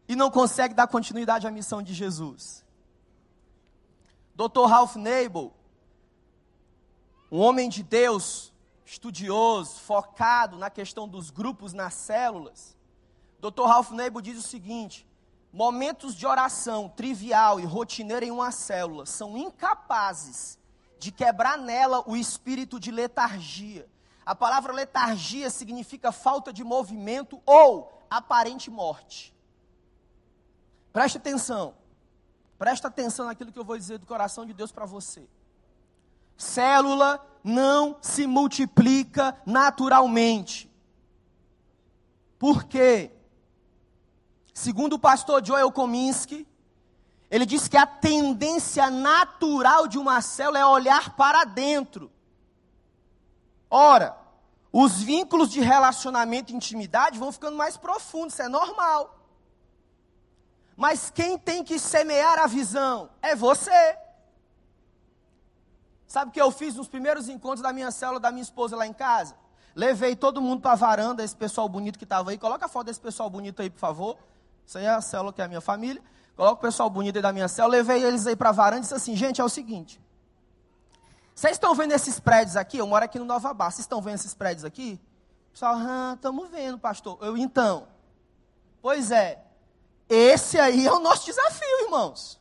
e 0.07 0.15
não 0.15 0.31
consegue 0.31 0.73
dar 0.73 0.87
continuidade 0.87 1.45
à 1.45 1.51
missão 1.51 1.81
de 1.81 1.93
Jesus? 1.93 2.65
Dr. 4.35 4.65
Ralph 4.67 4.95
Nabel, 4.95 5.53
um 7.31 7.39
homem 7.39 7.69
de 7.69 7.83
Deus, 7.83 8.51
estudioso, 8.85 9.79
focado 9.79 10.57
na 10.57 10.69
questão 10.69 11.07
dos 11.07 11.29
grupos 11.29 11.73
nas 11.73 11.93
células, 11.93 12.75
Dr. 13.39 13.63
Ralph 13.65 13.91
Nebo 13.91 14.21
diz 14.21 14.37
o 14.37 14.47
seguinte: 14.47 15.07
momentos 15.51 16.15
de 16.15 16.25
oração 16.25 16.89
trivial 16.89 17.59
e 17.59 17.65
rotineira 17.65 18.25
em 18.25 18.31
uma 18.31 18.51
célula 18.51 19.05
são 19.05 19.37
incapazes 19.37 20.57
de 20.97 21.11
quebrar 21.11 21.57
nela 21.57 22.03
o 22.09 22.15
espírito 22.15 22.79
de 22.79 22.91
letargia. 22.91 23.87
A 24.25 24.35
palavra 24.35 24.73
letargia 24.73 25.49
significa 25.49 26.11
falta 26.11 26.51
de 26.51 26.63
movimento 26.63 27.41
ou 27.45 28.03
aparente 28.09 28.69
morte. 28.69 29.33
Preste 30.91 31.17
atenção. 31.17 31.73
Presta 32.57 32.89
atenção 32.89 33.27
naquilo 33.27 33.51
que 33.51 33.57
eu 33.57 33.63
vou 33.63 33.77
dizer 33.77 33.97
do 33.97 34.05
coração 34.05 34.45
de 34.45 34.53
Deus 34.53 34.71
para 34.71 34.85
você. 34.85 35.27
Célula 36.39 37.21
não 37.43 37.97
se 38.01 38.25
multiplica 38.25 39.37
naturalmente. 39.45 40.71
Por 42.39 42.63
quê? 42.63 43.11
Segundo 44.53 44.93
o 44.93 44.99
pastor 44.99 45.45
Joel 45.45 45.69
Kominski, 45.69 46.47
ele 47.29 47.45
diz 47.45 47.67
que 47.67 47.75
a 47.75 47.85
tendência 47.85 48.89
natural 48.89 49.85
de 49.85 49.97
uma 49.97 50.21
célula 50.21 50.59
é 50.59 50.65
olhar 50.65 51.17
para 51.17 51.43
dentro. 51.43 52.09
Ora, 53.69 54.17
os 54.71 55.01
vínculos 55.01 55.51
de 55.51 55.59
relacionamento 55.59 56.53
e 56.53 56.55
intimidade 56.55 57.19
vão 57.19 57.33
ficando 57.33 57.57
mais 57.57 57.75
profundos, 57.75 58.33
isso 58.33 58.41
é 58.43 58.47
normal. 58.47 59.19
Mas 60.77 61.11
quem 61.11 61.37
tem 61.37 61.65
que 61.65 61.77
semear 61.77 62.39
a 62.39 62.47
visão 62.47 63.09
é 63.21 63.35
você. 63.35 63.97
Sabe 66.09 66.31
o 66.31 66.33
que 66.33 66.41
eu 66.41 66.49
fiz 66.49 66.73
nos 66.73 66.87
primeiros 66.87 67.29
encontros 67.29 67.61
da 67.61 67.71
minha 67.71 67.91
célula, 67.91 68.19
da 68.19 68.31
minha 68.31 68.41
esposa 68.41 68.75
lá 68.75 68.87
em 68.87 68.91
casa? 68.91 69.35
Levei 69.75 70.15
todo 70.15 70.41
mundo 70.41 70.59
para 70.59 70.71
a 70.71 70.75
varanda, 70.75 71.23
esse 71.23 71.35
pessoal 71.35 71.69
bonito 71.69 71.99
que 71.99 72.03
estava 72.03 72.31
aí. 72.31 72.37
Coloca 72.37 72.65
a 72.65 72.67
foto 72.67 72.87
desse 72.87 72.99
pessoal 72.99 73.29
bonito 73.29 73.61
aí, 73.61 73.69
por 73.69 73.77
favor. 73.77 74.17
Isso 74.65 74.79
aí 74.79 74.85
é 74.85 74.89
a 74.89 75.01
célula 75.01 75.31
que 75.31 75.39
é 75.39 75.45
a 75.45 75.47
minha 75.47 75.61
família. 75.61 76.01
Coloca 76.35 76.55
o 76.55 76.61
pessoal 76.61 76.89
bonito 76.89 77.17
aí 77.17 77.21
da 77.21 77.31
minha 77.31 77.47
célula. 77.47 77.77
Levei 77.77 78.03
eles 78.03 78.25
aí 78.25 78.35
para 78.35 78.49
a 78.49 78.51
varanda 78.51 78.79
e 78.79 78.81
disse 78.81 78.93
assim: 78.95 79.15
gente, 79.15 79.39
é 79.39 79.43
o 79.43 79.49
seguinte. 79.49 80.01
Vocês 81.35 81.53
estão 81.53 81.75
vendo 81.75 81.91
esses 81.91 82.19
prédios 82.19 82.57
aqui? 82.57 82.79
Eu 82.79 82.87
moro 82.87 83.05
aqui 83.05 83.19
no 83.19 83.25
Nova 83.25 83.53
Barra. 83.53 83.69
Vocês 83.69 83.81
estão 83.81 84.01
vendo 84.01 84.15
esses 84.15 84.33
prédios 84.33 84.65
aqui? 84.65 84.99
Pessoal, 85.51 85.75
ah, 85.77 86.13
estamos 86.15 86.49
vendo, 86.49 86.79
pastor. 86.79 87.19
Eu, 87.21 87.37
então. 87.37 87.87
Pois 88.81 89.11
é. 89.11 89.45
Esse 90.09 90.57
aí 90.57 90.87
é 90.87 90.91
o 90.91 90.99
nosso 90.99 91.27
desafio, 91.27 91.83
irmãos. 91.83 92.38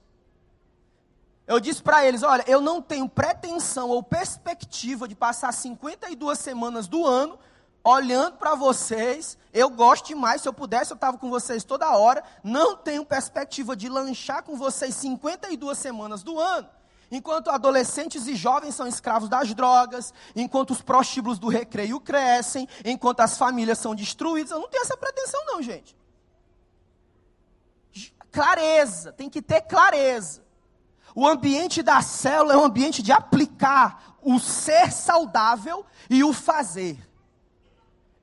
Eu 1.49 1.59
disse 1.59 1.83
para 1.83 2.07
eles: 2.07 2.23
olha, 2.23 2.45
eu 2.47 2.61
não 2.61 2.83
tenho 2.83 3.09
pretensão 3.09 3.89
ou 3.89 4.03
perspectiva 4.03 5.09
de 5.09 5.15
passar 5.15 5.51
52 5.51 6.39
semanas 6.39 6.87
do 6.87 7.07
ano 7.07 7.39
olhando 7.83 8.37
para 8.37 8.55
vocês. 8.55 9.39
Eu 9.51 9.71
gosto 9.71 10.09
demais, 10.09 10.43
se 10.43 10.49
eu 10.49 10.53
pudesse, 10.53 10.93
eu 10.93 10.95
estava 10.97 11.17
com 11.17 11.31
vocês 11.31 11.65
toda 11.65 11.97
hora. 11.97 12.23
Não 12.45 12.77
tenho 12.77 13.03
perspectiva 13.03 13.75
de 13.75 13.89
lanchar 13.89 14.43
com 14.43 14.57
vocês 14.57 14.95
52 14.97 15.79
semanas 15.79 16.23
do 16.23 16.39
ano. 16.39 16.69
Enquanto 17.11 17.49
adolescentes 17.49 18.27
e 18.27 18.37
jovens 18.37 18.75
são 18.75 18.87
escravos 18.87 19.31
das 19.31 19.55
drogas, 19.55 20.13
enquanto 20.37 20.73
os 20.73 20.83
prostíbulos 20.83 21.39
do 21.39 21.49
recreio 21.49 21.99
crescem, 21.99 22.69
enquanto 22.85 23.21
as 23.21 23.39
famílias 23.39 23.79
são 23.79 23.95
destruídas, 23.95 24.51
eu 24.51 24.61
não 24.61 24.69
tenho 24.69 24.83
essa 24.83 24.99
pretensão, 24.99 25.43
não, 25.47 25.63
gente. 25.63 25.97
Clareza, 28.31 29.11
tem 29.13 29.31
que 29.31 29.41
ter 29.41 29.63
clareza. 29.63 30.47
O 31.15 31.27
ambiente 31.27 31.83
da 31.83 32.01
célula 32.01 32.55
é 32.55 32.57
um 32.57 32.65
ambiente 32.65 33.03
de 33.03 33.13
aplicar 33.13 34.17
o 34.23 34.39
ser 34.39 34.93
saudável 34.93 35.85
e 36.09 36.23
o 36.23 36.33
fazer. 36.33 36.99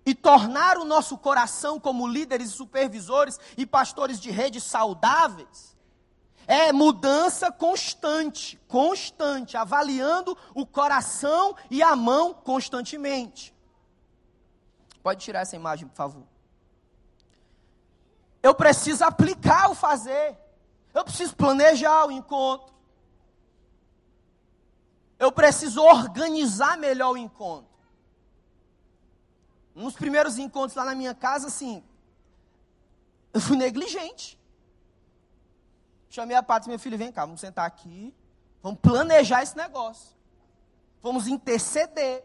E 0.06 0.14
tornar 0.14 0.78
o 0.78 0.86
nosso 0.86 1.18
coração 1.18 1.80
como 1.80 2.08
líderes, 2.08 2.52
supervisores 2.52 3.40
e 3.58 3.66
pastores 3.66 4.20
de 4.20 4.30
redes 4.30 4.64
saudáveis 4.64 5.76
é 6.48 6.72
mudança 6.72 7.52
constante, 7.52 8.60
constante, 8.68 9.58
avaliando 9.58 10.38
o 10.54 10.66
coração 10.66 11.56
e 11.70 11.82
a 11.82 11.96
mão 11.96 12.34
constantemente. 12.34 13.54
Pode 15.02 15.24
tirar 15.24 15.42
essa 15.42 15.56
imagem, 15.56 15.88
por 15.88 15.96
favor. 15.96 16.24
Eu 18.42 18.54
preciso 18.54 19.04
aplicar 19.04 19.72
o 19.72 19.76
fazer. 19.76 20.38
Eu 20.94 21.04
preciso 21.04 21.36
planejar 21.36 22.06
o 22.06 22.12
encontro. 22.12 22.75
Eu 25.26 25.32
preciso 25.32 25.82
organizar 25.82 26.78
melhor 26.78 27.14
o 27.14 27.18
encontro. 27.18 27.74
Nos 29.74 29.96
primeiros 29.96 30.38
encontros 30.38 30.76
lá 30.76 30.86
na 30.86 30.94
minha 30.94 31.16
casa, 31.16 31.48
assim, 31.48 31.84
eu 33.34 33.42
fui 33.42 33.58
negligente. 33.58 34.40
Chamei 36.12 36.38
a 36.38 36.44
Pátria 36.44 36.70
e 36.70 36.74
meu 36.74 36.80
filho, 36.80 36.96
vem 36.96 37.12
cá, 37.12 37.26
vamos 37.26 37.42
sentar 37.42 37.66
aqui, 37.66 38.14
vamos 38.62 38.80
planejar 38.80 39.42
esse 39.42 39.58
negócio. 39.58 40.16
Vamos 41.02 41.28
interceder. 41.28 42.24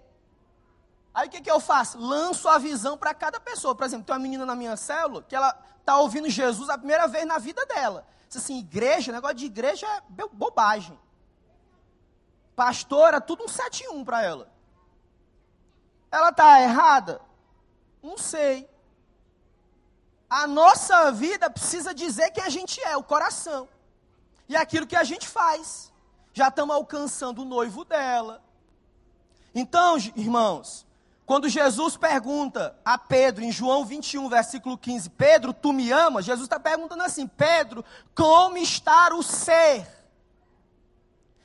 Aí 1.15 1.27
o 1.27 1.31
que, 1.31 1.41
que 1.41 1.51
eu 1.51 1.59
faço? 1.59 1.99
Lanço 1.99 2.49
a 2.49 2.59
visão 2.59 2.99
para 2.99 3.15
cada 3.15 3.41
pessoa. 3.41 3.75
Por 3.75 3.85
exemplo, 3.85 4.05
tem 4.05 4.15
uma 4.15 4.21
menina 4.21 4.45
na 4.45 4.55
minha 4.55 4.77
célula 4.77 5.23
que 5.23 5.35
ela 5.35 5.59
está 5.79 5.99
ouvindo 5.99 6.29
Jesus 6.29 6.69
a 6.69 6.77
primeira 6.77 7.09
vez 7.09 7.27
na 7.27 7.39
vida 7.39 7.65
dela. 7.65 8.07
Diz 8.29 8.37
assim, 8.37 8.59
igreja, 8.59 9.11
negócio 9.11 9.37
de 9.37 9.47
igreja 9.47 9.87
é 9.87 10.03
bobagem. 10.33 10.99
Pastor 12.61 13.09
era 13.09 13.23
tudo 13.23 13.45
um 13.45 13.49
7 13.49 13.89
1 13.89 14.05
para 14.05 14.23
ela. 14.23 14.47
ela 16.13 16.29
está 16.29 16.61
errada? 16.61 17.23
Não 18.03 18.19
sei. 18.19 18.69
A 20.29 20.47
nossa 20.47 21.11
vida 21.11 21.49
precisa 21.49 21.95
dizer 21.95 22.31
quem 22.33 22.45
a 22.45 22.51
gente 22.51 22.79
é, 22.83 22.95
o 22.99 23.03
coração. 23.03 23.67
E 24.47 24.55
aquilo 24.55 24.87
que 24.87 24.95
a 24.95 25.05
gente 25.05 25.27
faz. 25.27 25.91
Já 26.35 26.49
estamos 26.49 26.77
alcançando 26.77 27.41
o 27.41 27.47
noivo 27.47 27.83
dela. 27.83 28.43
Então, 29.55 29.97
irmãos, 30.15 30.87
quando 31.25 31.49
Jesus 31.49 31.97
pergunta 31.97 32.79
a 32.85 32.99
Pedro, 32.99 33.43
em 33.43 33.51
João 33.51 33.87
21, 33.87 34.29
versículo 34.29 34.77
15, 34.77 35.09
Pedro, 35.09 35.55
tu 35.55 35.73
me 35.73 35.91
amas? 35.91 36.27
Jesus 36.27 36.45
está 36.45 36.61
perguntando 36.61 37.05
assim, 37.05 37.27
Pedro, 37.27 37.83
como 38.15 38.59
está 38.59 39.15
o 39.15 39.23
ser? 39.23 40.00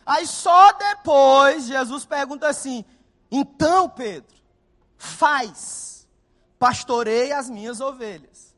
Aí 0.06 0.28
só 0.28 0.72
depois 0.74 1.66
Jesus 1.66 2.06
pergunta 2.06 2.48
assim, 2.48 2.86
então 3.32 3.90
Pedro, 3.90 4.36
faz, 4.98 6.08
pastorei 6.60 7.32
as 7.32 7.50
minhas 7.50 7.82
ovelhas. 7.82 8.54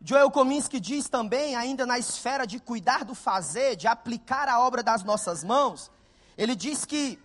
Joel 0.00 0.30
Kominski 0.30 0.78
diz 0.78 1.08
também, 1.08 1.56
ainda 1.56 1.84
na 1.84 1.98
esfera 1.98 2.46
de 2.46 2.60
cuidar 2.60 3.04
do 3.04 3.14
fazer, 3.14 3.76
de 3.76 3.86
aplicar 3.86 4.48
a 4.48 4.60
obra 4.60 4.82
das 4.82 5.02
nossas 5.02 5.42
mãos, 5.42 5.90
ele 6.36 6.54
diz 6.54 6.84
que 6.84 7.18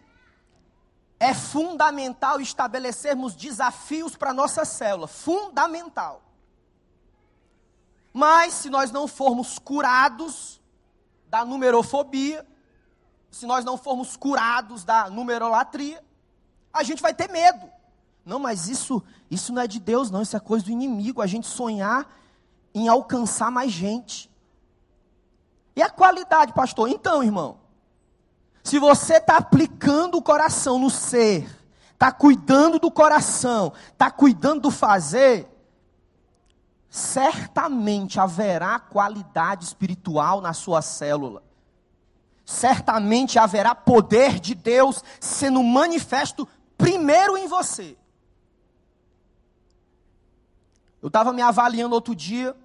é 1.20 1.34
fundamental 1.34 2.42
estabelecermos 2.42 3.36
desafios 3.36 4.16
para 4.16 4.32
a 4.32 4.34
nossa 4.34 4.66
célula, 4.66 5.08
fundamental. 5.08 6.22
Mas 8.12 8.54
se 8.54 8.70
nós 8.70 8.92
não 8.92 9.08
formos 9.08 9.60
curados 9.60 10.60
da 11.34 11.44
numerofobia, 11.44 12.46
se 13.32 13.48
nós 13.48 13.66
não 13.66 13.76
formos 13.76 14.16
curados 14.16 14.84
da 14.84 15.10
numerolatria, 15.10 16.00
a 16.72 16.84
gente 16.84 17.02
vai 17.02 17.12
ter 17.12 17.28
medo. 17.28 17.68
Não, 18.24 18.38
mas 18.38 18.70
isso, 18.70 19.02
isso 19.32 19.52
não 19.52 19.64
é 19.64 19.66
de 19.66 19.80
Deus, 19.80 20.12
não, 20.12 20.22
isso 20.22 20.38
é 20.38 20.40
coisa 20.40 20.66
do 20.66 20.70
inimigo, 20.70 21.24
a 21.24 21.26
gente 21.26 21.48
sonhar 21.48 22.08
em 22.72 22.88
alcançar 22.88 23.50
mais 23.50 23.72
gente. 23.72 24.30
E 25.76 25.82
a 25.82 25.90
qualidade, 25.90 26.54
pastor? 26.54 26.88
Então, 26.88 27.24
irmão, 27.24 27.58
se 28.64 28.78
você 28.78 29.16
está 29.16 29.38
aplicando 29.38 30.20
o 30.20 30.22
coração 30.22 30.78
no 30.78 30.92
ser, 30.92 31.50
está 31.94 32.12
cuidando 32.12 32.78
do 32.78 32.92
coração, 32.92 33.74
está 33.92 34.12
cuidando 34.12 34.62
do 34.62 34.70
fazer, 34.70 35.50
certamente 36.94 38.20
haverá 38.20 38.78
qualidade 38.78 39.66
espiritual 39.66 40.40
na 40.42 40.54
sua 40.54 40.80
célula. 40.80 41.42
Certamente 42.46 43.40
haverá 43.40 43.74
poder 43.74 44.40
de 44.40 44.54
Deus 44.54 45.04
sendo 45.20 45.64
manifesto 45.64 46.48
primeiro 46.78 47.36
em 47.36 47.48
você. 47.48 47.98
Eu 51.02 51.08
estava 51.08 51.34
me 51.34 51.42
avaliando 51.42 51.96
outro 51.96 52.14
dia, 52.14 52.56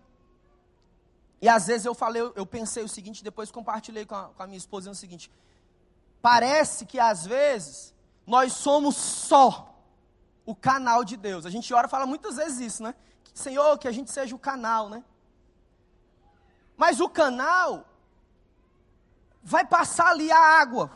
e 1.41 1.49
às 1.49 1.67
vezes 1.67 1.87
eu 1.87 1.95
falei, 1.95 2.21
eu 2.37 2.45
pensei 2.45 2.85
o 2.85 2.89
seguinte, 2.89 3.25
depois 3.25 3.51
compartilhei 3.51 4.05
com 4.05 4.15
a, 4.15 4.25
com 4.25 4.43
a 4.43 4.47
minha 4.47 4.59
esposa 4.59 4.91
o 4.91 4.95
seguinte: 4.95 5.33
parece 6.21 6.85
que 6.85 7.01
às 7.01 7.25
vezes 7.25 7.95
nós 8.27 8.53
somos 8.53 8.95
só 8.95 9.75
o 10.45 10.55
canal 10.55 11.03
de 11.03 11.17
Deus. 11.17 11.47
A 11.47 11.51
gente 11.51 11.73
ora 11.73 11.89
fala 11.89 12.05
muitas 12.05 12.37
vezes 12.37 12.61
isso, 12.61 12.83
né? 12.83 12.95
Senhor, 13.39 13.79
que 13.79 13.89
a 13.89 13.93
gente 13.93 14.11
seja 14.11 14.35
o 14.35 14.39
canal, 14.39 14.89
né? 14.89 15.05
Mas 16.77 17.01
o 17.01 17.09
canal 17.09 17.85
vai 19.43 19.65
passar 19.65 20.09
ali 20.09 20.31
a 20.31 20.39
água. 20.39 20.91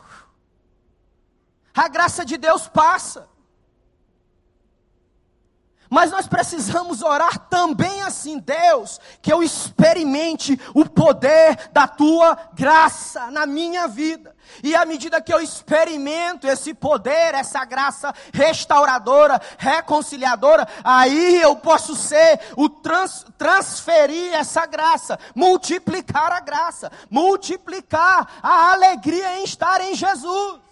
A 1.73 1.87
graça 1.87 2.23
de 2.25 2.37
Deus 2.37 2.67
passa. 2.67 3.29
Mas 5.93 6.09
nós 6.09 6.27
precisamos 6.27 7.03
orar 7.03 7.37
também 7.37 8.01
assim, 8.01 8.39
Deus, 8.39 8.99
que 9.21 9.31
eu 9.31 9.43
experimente 9.43 10.59
o 10.73 10.89
poder 10.89 11.69
da 11.71 11.87
tua 11.87 12.35
graça 12.55 13.29
na 13.29 13.45
minha 13.45 13.87
vida. 13.87 14.35
E 14.63 14.75
à 14.75 14.85
medida 14.85 15.21
que 15.21 15.31
eu 15.31 15.39
experimento 15.39 16.47
esse 16.47 16.73
poder, 16.73 17.35
essa 17.35 17.63
graça 17.63 18.11
restauradora, 18.33 19.39
reconciliadora, 19.55 20.67
aí 20.83 21.39
eu 21.39 21.57
posso 21.57 21.95
ser 21.95 22.39
o 22.57 22.67
trans, 22.67 23.23
transferir 23.37 24.33
essa 24.33 24.65
graça, 24.65 25.19
multiplicar 25.35 26.31
a 26.31 26.39
graça, 26.39 26.91
multiplicar 27.07 28.39
a 28.41 28.71
alegria 28.71 29.37
em 29.37 29.43
estar 29.43 29.79
em 29.79 29.93
Jesus. 29.93 30.63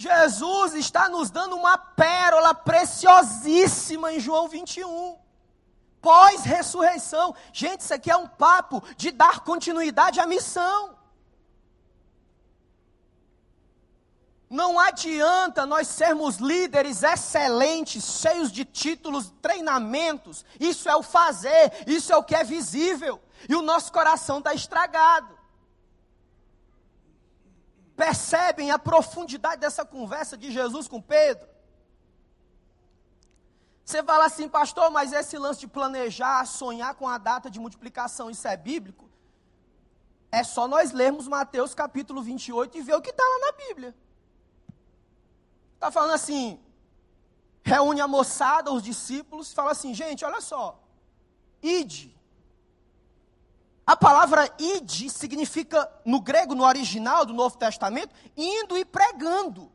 Jesus 0.00 0.72
está 0.72 1.10
nos 1.10 1.30
dando 1.30 1.54
uma 1.54 1.76
pérola 1.76 2.54
preciosíssima 2.54 4.10
em 4.10 4.18
João 4.18 4.48
21. 4.48 5.18
Pós-ressurreição. 6.00 7.34
Gente, 7.52 7.82
isso 7.82 7.92
aqui 7.92 8.10
é 8.10 8.16
um 8.16 8.26
papo 8.26 8.82
de 8.96 9.10
dar 9.10 9.40
continuidade 9.40 10.18
à 10.18 10.26
missão. 10.26 10.96
Não 14.48 14.78
adianta 14.78 15.66
nós 15.66 15.86
sermos 15.86 16.36
líderes 16.36 17.02
excelentes, 17.02 18.02
cheios 18.22 18.50
de 18.50 18.64
títulos, 18.64 19.30
treinamentos. 19.42 20.46
Isso 20.58 20.88
é 20.88 20.96
o 20.96 21.02
fazer, 21.02 21.84
isso 21.86 22.10
é 22.10 22.16
o 22.16 22.24
que 22.24 22.34
é 22.34 22.42
visível. 22.42 23.20
E 23.46 23.54
o 23.54 23.60
nosso 23.60 23.92
coração 23.92 24.38
está 24.38 24.54
estragado 24.54 25.39
percebem 28.02 28.70
a 28.70 28.78
profundidade 28.78 29.60
dessa 29.60 29.84
conversa 29.84 30.34
de 30.34 30.50
Jesus 30.50 30.88
com 30.88 31.02
Pedro? 31.02 31.46
Você 33.84 34.02
fala 34.02 34.24
assim, 34.24 34.48
pastor, 34.48 34.90
mas 34.90 35.12
esse 35.12 35.36
lance 35.36 35.60
de 35.60 35.68
planejar, 35.68 36.46
sonhar 36.46 36.94
com 36.94 37.06
a 37.06 37.18
data 37.18 37.50
de 37.50 37.60
multiplicação, 37.60 38.30
isso 38.30 38.48
é 38.48 38.56
bíblico? 38.56 39.06
É 40.32 40.42
só 40.42 40.66
nós 40.66 40.92
lermos 40.92 41.28
Mateus 41.28 41.74
capítulo 41.74 42.22
28 42.22 42.78
e 42.78 42.80
ver 42.80 42.94
o 42.94 43.02
que 43.02 43.10
está 43.10 43.22
lá 43.22 43.38
na 43.46 43.52
Bíblia. 43.64 43.94
Está 45.74 45.90
falando 45.90 46.14
assim, 46.14 46.58
reúne 47.62 48.00
a 48.00 48.08
moçada, 48.08 48.72
os 48.72 48.82
discípulos, 48.82 49.52
fala 49.52 49.72
assim, 49.72 49.92
gente, 49.92 50.24
olha 50.24 50.40
só, 50.40 50.82
ide, 51.62 52.18
a 53.86 53.96
palavra 53.96 54.48
id 54.58 55.08
significa, 55.08 55.90
no 56.04 56.20
grego, 56.20 56.54
no 56.54 56.64
original 56.64 57.24
do 57.24 57.32
Novo 57.32 57.56
Testamento, 57.58 58.14
indo 58.36 58.76
e 58.76 58.84
pregando. 58.84 59.70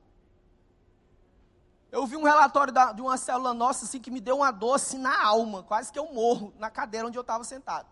Eu 1.91 2.05
vi 2.05 2.17
um 2.17 2.23
relatório 2.23 2.73
da, 2.73 2.91
de 2.91 3.01
uma 3.01 3.17
célula 3.17 3.53
nossa 3.53 3.85
assim, 3.85 3.99
que 3.99 4.11
me 4.11 4.19
deu 4.19 4.37
uma 4.37 4.51
dor 4.51 4.75
assim, 4.75 4.97
na 4.97 5.25
alma, 5.25 5.63
quase 5.63 5.91
que 5.91 5.99
eu 5.99 6.13
morro 6.13 6.53
na 6.59 6.69
cadeira 6.69 7.07
onde 7.07 7.17
eu 7.17 7.21
estava 7.21 7.43
sentado. 7.43 7.87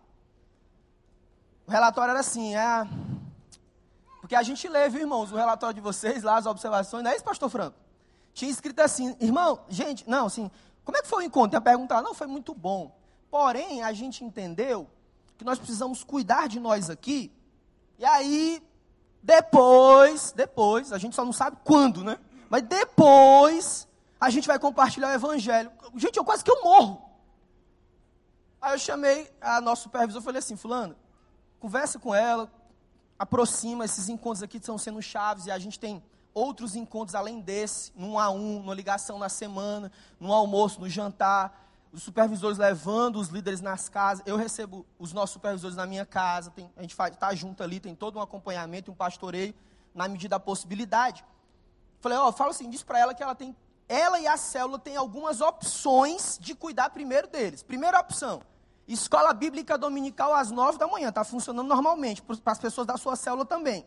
O 1.66 1.70
relatório 1.70 2.10
era 2.10 2.20
assim, 2.20 2.54
é. 2.54 2.86
Porque 4.20 4.34
a 4.34 4.42
gente 4.42 4.68
lê, 4.68 4.88
viu, 4.88 5.00
irmãos, 5.00 5.32
o 5.32 5.36
relatório 5.36 5.74
de 5.74 5.80
vocês 5.80 6.22
lá, 6.22 6.36
as 6.36 6.46
observações, 6.46 7.02
não 7.02 7.10
é 7.10 7.14
isso, 7.14 7.24
pastor 7.24 7.48
Franco? 7.48 7.76
Tinha 8.32 8.50
escrito 8.50 8.80
assim, 8.80 9.16
irmão, 9.20 9.60
gente, 9.68 10.08
não, 10.08 10.26
assim, 10.26 10.50
como 10.84 10.98
é 10.98 11.02
que 11.02 11.08
foi 11.08 11.24
o 11.24 11.26
encontro? 11.26 11.50
Tinha 11.50 11.60
perguntado, 11.60 12.02
não, 12.02 12.14
foi 12.14 12.26
muito 12.26 12.54
bom. 12.54 12.94
Porém, 13.30 13.82
a 13.82 13.92
gente 13.92 14.24
entendeu 14.24 14.88
que 15.36 15.44
nós 15.44 15.58
precisamos 15.58 16.04
cuidar 16.04 16.48
de 16.48 16.60
nós 16.60 16.90
aqui. 16.90 17.32
E 17.98 18.04
aí, 18.04 18.62
depois, 19.22 20.32
depois, 20.32 20.92
a 20.92 20.98
gente 20.98 21.14
só 21.14 21.24
não 21.24 21.32
sabe 21.32 21.56
quando, 21.64 22.04
né? 22.04 22.18
Mas 22.48 22.62
depois, 22.62 23.88
a 24.20 24.30
gente 24.30 24.46
vai 24.46 24.58
compartilhar 24.58 25.08
o 25.08 25.14
evangelho. 25.14 25.70
Gente, 25.96 26.16
eu 26.16 26.24
quase 26.24 26.44
que 26.44 26.50
eu 26.50 26.62
morro. 26.62 27.02
Aí 28.60 28.74
eu 28.74 28.78
chamei 28.78 29.30
a 29.40 29.60
nossa 29.60 29.82
supervisor 29.82 30.22
e 30.22 30.24
falei 30.24 30.38
assim, 30.38 30.56
fulano, 30.56 30.96
conversa 31.60 31.98
com 31.98 32.14
ela, 32.14 32.50
aproxima, 33.18 33.84
esses 33.84 34.08
encontros 34.08 34.42
aqui 34.42 34.56
estão 34.56 34.78
sendo 34.78 35.02
chaves 35.02 35.46
e 35.46 35.50
a 35.50 35.58
gente 35.58 35.78
tem 35.78 36.02
outros 36.32 36.74
encontros 36.74 37.14
além 37.14 37.40
desse, 37.40 37.92
num 37.94 38.18
a 38.18 38.30
um, 38.30 38.60
numa 38.60 38.74
ligação 38.74 39.18
na 39.18 39.28
semana, 39.28 39.92
num 40.18 40.32
almoço, 40.32 40.80
no 40.80 40.88
jantar 40.88 41.63
os 41.94 42.02
supervisores 42.02 42.58
levando 42.58 43.20
os 43.20 43.28
líderes 43.28 43.60
nas 43.60 43.88
casas. 43.88 44.24
Eu 44.26 44.36
recebo 44.36 44.84
os 44.98 45.12
nossos 45.12 45.30
supervisores 45.30 45.76
na 45.76 45.86
minha 45.86 46.04
casa. 46.04 46.50
Tem, 46.50 46.68
a 46.76 46.82
gente 46.82 46.92
está 47.00 47.32
junto 47.34 47.62
ali, 47.62 47.78
tem 47.78 47.94
todo 47.94 48.18
um 48.18 48.22
acompanhamento, 48.22 48.90
um 48.90 48.94
pastoreio, 48.94 49.54
na 49.94 50.08
medida 50.08 50.30
da 50.30 50.40
possibilidade. 50.40 51.24
Falei, 52.00 52.18
ó, 52.18 52.32
fala 52.32 52.50
assim, 52.50 52.68
diz 52.68 52.82
para 52.82 52.98
ela 52.98 53.14
que 53.14 53.22
ela 53.22 53.34
tem. 53.34 53.56
Ela 53.88 54.18
e 54.18 54.26
a 54.26 54.36
célula 54.36 54.78
têm 54.78 54.96
algumas 54.96 55.40
opções 55.40 56.36
de 56.40 56.52
cuidar 56.54 56.90
primeiro 56.90 57.28
deles. 57.28 57.62
Primeira 57.62 58.00
opção, 58.00 58.42
escola 58.88 59.32
bíblica 59.32 59.78
dominical 59.78 60.34
às 60.34 60.50
nove 60.50 60.78
da 60.78 60.88
manhã. 60.88 61.10
Está 61.10 61.22
funcionando 61.22 61.68
normalmente, 61.68 62.20
para 62.20 62.52
as 62.52 62.58
pessoas 62.58 62.88
da 62.88 62.96
sua 62.96 63.14
célula 63.14 63.44
também. 63.44 63.86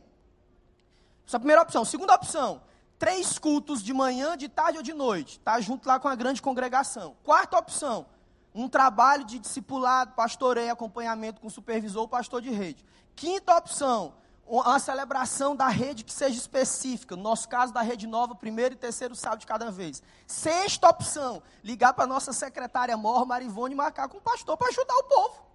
Essa 1.28 1.36
é 1.36 1.38
a 1.38 1.40
primeira 1.42 1.62
opção. 1.62 1.84
Segunda 1.84 2.16
opção, 2.16 2.62
três 2.98 3.38
cultos 3.38 3.84
de 3.84 3.94
manhã, 3.94 4.36
de 4.38 4.48
tarde 4.48 4.78
ou 4.78 4.84
de 4.84 4.94
noite. 4.94 5.38
Está 5.38 5.60
junto 5.60 5.88
lá 5.88 6.00
com 6.00 6.08
a 6.08 6.16
grande 6.16 6.42
congregação. 6.42 7.16
Quarta 7.24 7.58
opção, 7.58 8.06
um 8.54 8.68
trabalho 8.68 9.24
de 9.24 9.40
discipulado, 9.40 10.14
pastoreio, 10.14 10.72
acompanhamento 10.72 11.40
com 11.40 11.50
supervisor 11.50 12.02
ou 12.02 12.08
pastor 12.08 12.42
de 12.42 12.50
rede. 12.50 12.84
Quinta 13.16 13.56
opção, 13.56 14.14
uma 14.46 14.80
celebração 14.80 15.56
da 15.56 15.68
rede 15.68 16.04
que 16.04 16.14
seja 16.14 16.38
específica. 16.38 17.16
No 17.16 17.24
nosso 17.24 17.48
caso, 17.50 17.74
da 17.74 17.82
rede 17.82 18.08
nova, 18.08 18.34
primeiro 18.34 18.74
e 18.74 18.78
terceiro 18.78 19.16
sábado 19.16 19.40
de 19.40 19.48
cada 19.48 19.70
vez. 19.70 20.02
Sexta 20.26 20.90
opção, 20.90 21.44
ligar 21.64 21.94
para 21.94 22.06
a 22.06 22.08
nossa 22.08 22.32
secretária 22.32 22.96
Mor, 22.96 23.26
Marivone, 23.26 23.74
e 23.74 23.78
marcar 23.78 24.08
com 24.08 24.18
o 24.18 24.22
pastor 24.22 24.58
para 24.58 24.70
ajudar 24.70 24.96
o 24.96 25.04
povo. 25.04 25.48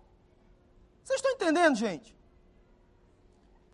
Vocês 1.03 1.19
estão 1.19 1.33
entendendo, 1.33 1.75
gente? 1.77 2.17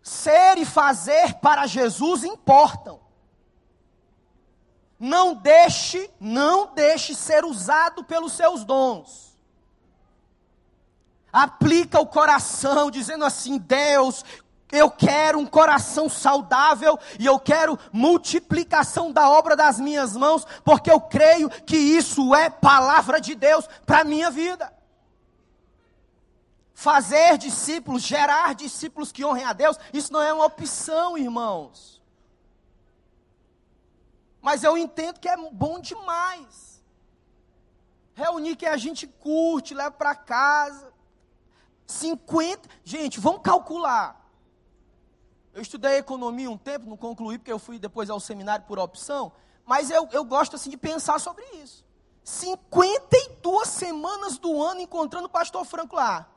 Ser 0.01 0.57
e 0.57 0.65
fazer 0.65 1.35
para 1.35 1.67
Jesus 1.67 2.23
importam. 2.23 2.99
Não 4.99 5.33
deixe, 5.33 6.09
não 6.19 6.73
deixe 6.73 7.15
ser 7.15 7.45
usado 7.45 8.03
pelos 8.03 8.33
seus 8.33 8.65
dons. 8.65 9.29
Aplica 11.31 12.01
o 12.01 12.07
coração, 12.07 12.91
dizendo 12.91 13.23
assim: 13.23 13.57
Deus, 13.57 14.25
eu 14.71 14.91
quero 14.91 15.39
um 15.39 15.45
coração 15.45 16.09
saudável 16.09 16.99
e 17.17 17.25
eu 17.25 17.39
quero 17.39 17.79
multiplicação 17.93 19.11
da 19.11 19.29
obra 19.29 19.55
das 19.55 19.79
minhas 19.79 20.15
mãos, 20.15 20.45
porque 20.63 20.91
eu 20.91 20.99
creio 20.99 21.49
que 21.49 21.77
isso 21.77 22.35
é 22.35 22.49
palavra 22.49 23.21
de 23.21 23.35
Deus 23.35 23.67
para 23.85 24.01
a 24.01 24.03
minha 24.03 24.29
vida. 24.29 24.71
Fazer 26.73 27.37
discípulos, 27.37 28.03
gerar 28.03 28.53
discípulos 28.53 29.11
que 29.11 29.25
honrem 29.25 29.45
a 29.45 29.53
Deus, 29.53 29.77
isso 29.93 30.13
não 30.13 30.21
é 30.21 30.31
uma 30.33 30.45
opção, 30.45 31.17
irmãos. 31.17 31.98
Mas 34.41 34.63
eu 34.63 34.77
entendo 34.77 35.19
que 35.19 35.27
é 35.27 35.35
bom 35.51 35.79
demais. 35.79 36.81
Reunir 38.13 38.55
que 38.55 38.65
a 38.65 38.77
gente 38.77 39.07
curte, 39.07 39.73
leva 39.73 39.91
para 39.91 40.15
casa. 40.15 40.93
50. 41.85 42.69
Gente, 42.83 43.19
vamos 43.19 43.41
calcular. 43.41 44.19
Eu 45.53 45.61
estudei 45.61 45.97
economia 45.97 46.49
um 46.49 46.57
tempo, 46.57 46.89
não 46.89 46.97
concluí 46.97 47.37
porque 47.37 47.51
eu 47.51 47.59
fui 47.59 47.79
depois 47.79 48.09
ao 48.09 48.19
seminário 48.19 48.65
por 48.65 48.77
opção, 48.77 49.31
mas 49.65 49.89
eu, 49.89 50.07
eu 50.11 50.23
gosto 50.23 50.55
assim 50.55 50.69
de 50.69 50.77
pensar 50.77 51.19
sobre 51.19 51.43
isso. 51.55 51.83
52 52.23 53.67
semanas 53.67 54.37
do 54.37 54.61
ano 54.61 54.81
encontrando 54.81 55.25
o 55.25 55.29
pastor 55.29 55.65
Franco 55.65 55.95
lá. 55.95 56.29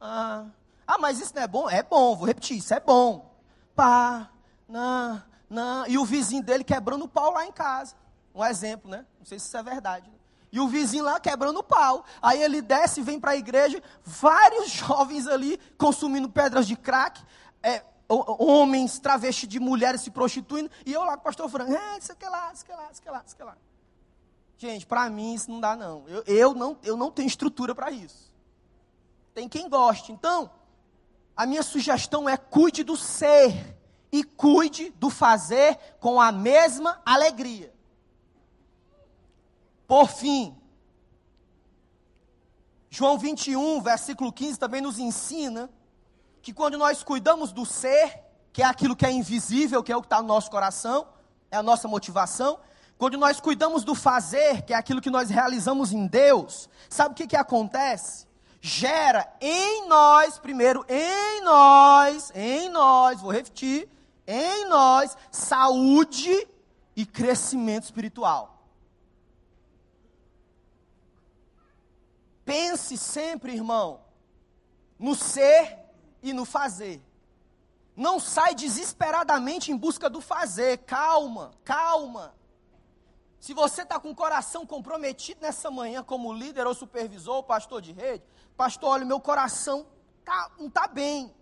Ah, 0.00 0.46
ah, 0.86 0.98
mas 0.98 1.20
isso 1.20 1.34
não 1.34 1.42
é 1.42 1.46
bom? 1.48 1.68
É 1.68 1.82
bom, 1.82 2.14
vou 2.14 2.26
repetir, 2.26 2.58
isso 2.58 2.72
é 2.72 2.80
bom. 2.80 3.34
Pá, 3.74 4.30
não, 4.68 5.22
não. 5.52 5.86
E 5.86 5.98
o 5.98 6.04
vizinho 6.04 6.42
dele 6.42 6.64
quebrando 6.64 7.04
o 7.04 7.08
pau 7.08 7.32
lá 7.32 7.46
em 7.46 7.52
casa. 7.52 7.94
Um 8.34 8.44
exemplo, 8.44 8.90
né? 8.90 9.04
Não 9.18 9.26
sei 9.26 9.38
se 9.38 9.46
isso 9.46 9.56
é 9.56 9.62
verdade. 9.62 10.08
Né? 10.08 10.16
E 10.50 10.60
o 10.60 10.68
vizinho 10.68 11.04
lá 11.04 11.18
quebrando 11.18 11.58
o 11.58 11.62
pau. 11.62 12.04
Aí 12.20 12.42
ele 12.42 12.60
desce 12.60 13.00
e 13.00 13.02
vem 13.02 13.18
para 13.18 13.32
a 13.32 13.36
igreja, 13.36 13.82
vários 14.04 14.68
jovens 14.72 15.26
ali 15.26 15.58
consumindo 15.78 16.28
pedras 16.28 16.66
de 16.66 16.76
crack. 16.76 17.22
É, 17.62 17.82
homens 18.08 18.98
travestis 18.98 19.48
de 19.48 19.58
mulheres 19.58 20.02
se 20.02 20.10
prostituindo, 20.10 20.70
e 20.84 20.92
eu 20.92 21.02
lá 21.04 21.14
com 21.14 21.20
o 21.20 21.24
pastor 21.24 21.48
Franco, 21.48 21.72
é, 21.72 21.98
isso 21.98 22.14
que 22.14 22.28
lá, 22.28 22.52
isso 22.52 22.64
que 22.64 22.72
lá, 22.72 22.88
isso 22.92 23.02
que 23.02 23.10
lá, 23.10 23.22
isso 23.24 23.36
que 23.36 23.42
lá. 23.42 23.56
Gente, 24.58 24.86
para 24.86 25.08
mim 25.08 25.34
isso 25.34 25.50
não 25.50 25.60
dá 25.60 25.74
não. 25.74 26.04
Eu, 26.06 26.22
eu 26.26 26.54
não. 26.54 26.78
eu 26.82 26.96
não 26.96 27.10
tenho 27.10 27.26
estrutura 27.26 27.74
para 27.74 27.90
isso. 27.90 28.32
Tem 29.34 29.48
quem 29.48 29.68
goste. 29.68 30.12
Então, 30.12 30.50
a 31.34 31.46
minha 31.46 31.62
sugestão 31.62 32.28
é 32.28 32.36
cuide 32.36 32.84
do 32.84 32.96
ser 32.96 33.76
e 34.12 34.22
cuide 34.22 34.90
do 34.90 35.08
fazer 35.08 35.78
com 35.98 36.20
a 36.20 36.30
mesma 36.30 37.00
alegria. 37.04 37.72
Por 39.88 40.08
fim, 40.08 40.54
João 42.90 43.18
21, 43.18 43.80
versículo 43.80 44.30
15 44.30 44.58
também 44.58 44.82
nos 44.82 44.98
ensina 44.98 45.70
que 46.42 46.52
quando 46.52 46.76
nós 46.76 47.02
cuidamos 47.02 47.50
do 47.50 47.64
ser, 47.64 48.22
que 48.52 48.62
é 48.62 48.66
aquilo 48.66 48.94
que 48.94 49.06
é 49.06 49.10
invisível, 49.10 49.82
que 49.82 49.90
é 49.90 49.96
o 49.96 50.02
que 50.02 50.06
está 50.06 50.20
no 50.20 50.28
nosso 50.28 50.50
coração, 50.50 51.08
é 51.50 51.56
a 51.56 51.62
nossa 51.62 51.88
motivação, 51.88 52.58
quando 52.98 53.16
nós 53.16 53.40
cuidamos 53.40 53.82
do 53.82 53.94
fazer, 53.94 54.62
que 54.62 54.74
é 54.74 54.76
aquilo 54.76 55.00
que 55.00 55.10
nós 55.10 55.30
realizamos 55.30 55.92
em 55.92 56.06
Deus, 56.06 56.68
sabe 56.88 57.12
o 57.12 57.16
que, 57.16 57.26
que 57.26 57.36
acontece? 57.36 58.26
Gera 58.60 59.26
em 59.40 59.88
nós, 59.88 60.38
primeiro, 60.38 60.84
em 60.88 61.42
nós, 61.42 62.30
em 62.34 62.68
nós, 62.68 63.20
vou 63.20 63.32
repetir, 63.32 63.88
em 64.26 64.66
nós, 64.66 65.16
saúde 65.30 66.48
e 66.94 67.04
crescimento 67.04 67.84
espiritual. 67.84 68.64
Pense 72.44 72.96
sempre, 72.96 73.52
irmão, 73.52 74.00
no 74.98 75.14
ser 75.14 75.78
e 76.22 76.32
no 76.32 76.44
fazer. 76.44 77.00
Não 77.96 78.18
sai 78.18 78.54
desesperadamente 78.54 79.70
em 79.70 79.76
busca 79.76 80.08
do 80.08 80.20
fazer. 80.20 80.78
Calma, 80.78 81.52
calma. 81.64 82.34
Se 83.38 83.52
você 83.52 83.82
está 83.82 83.98
com 83.98 84.10
o 84.10 84.14
coração 84.14 84.64
comprometido 84.64 85.40
nessa 85.40 85.70
manhã, 85.70 86.02
como 86.02 86.32
líder 86.32 86.66
ou 86.66 86.74
supervisor, 86.74 87.36
ou 87.36 87.42
pastor 87.42 87.82
de 87.82 87.92
rede, 87.92 88.24
pastor, 88.56 88.90
olha, 88.90 89.04
meu 89.04 89.20
coração 89.20 89.86
tá, 90.24 90.50
não 90.58 90.68
está 90.68 90.86
bem. 90.86 91.34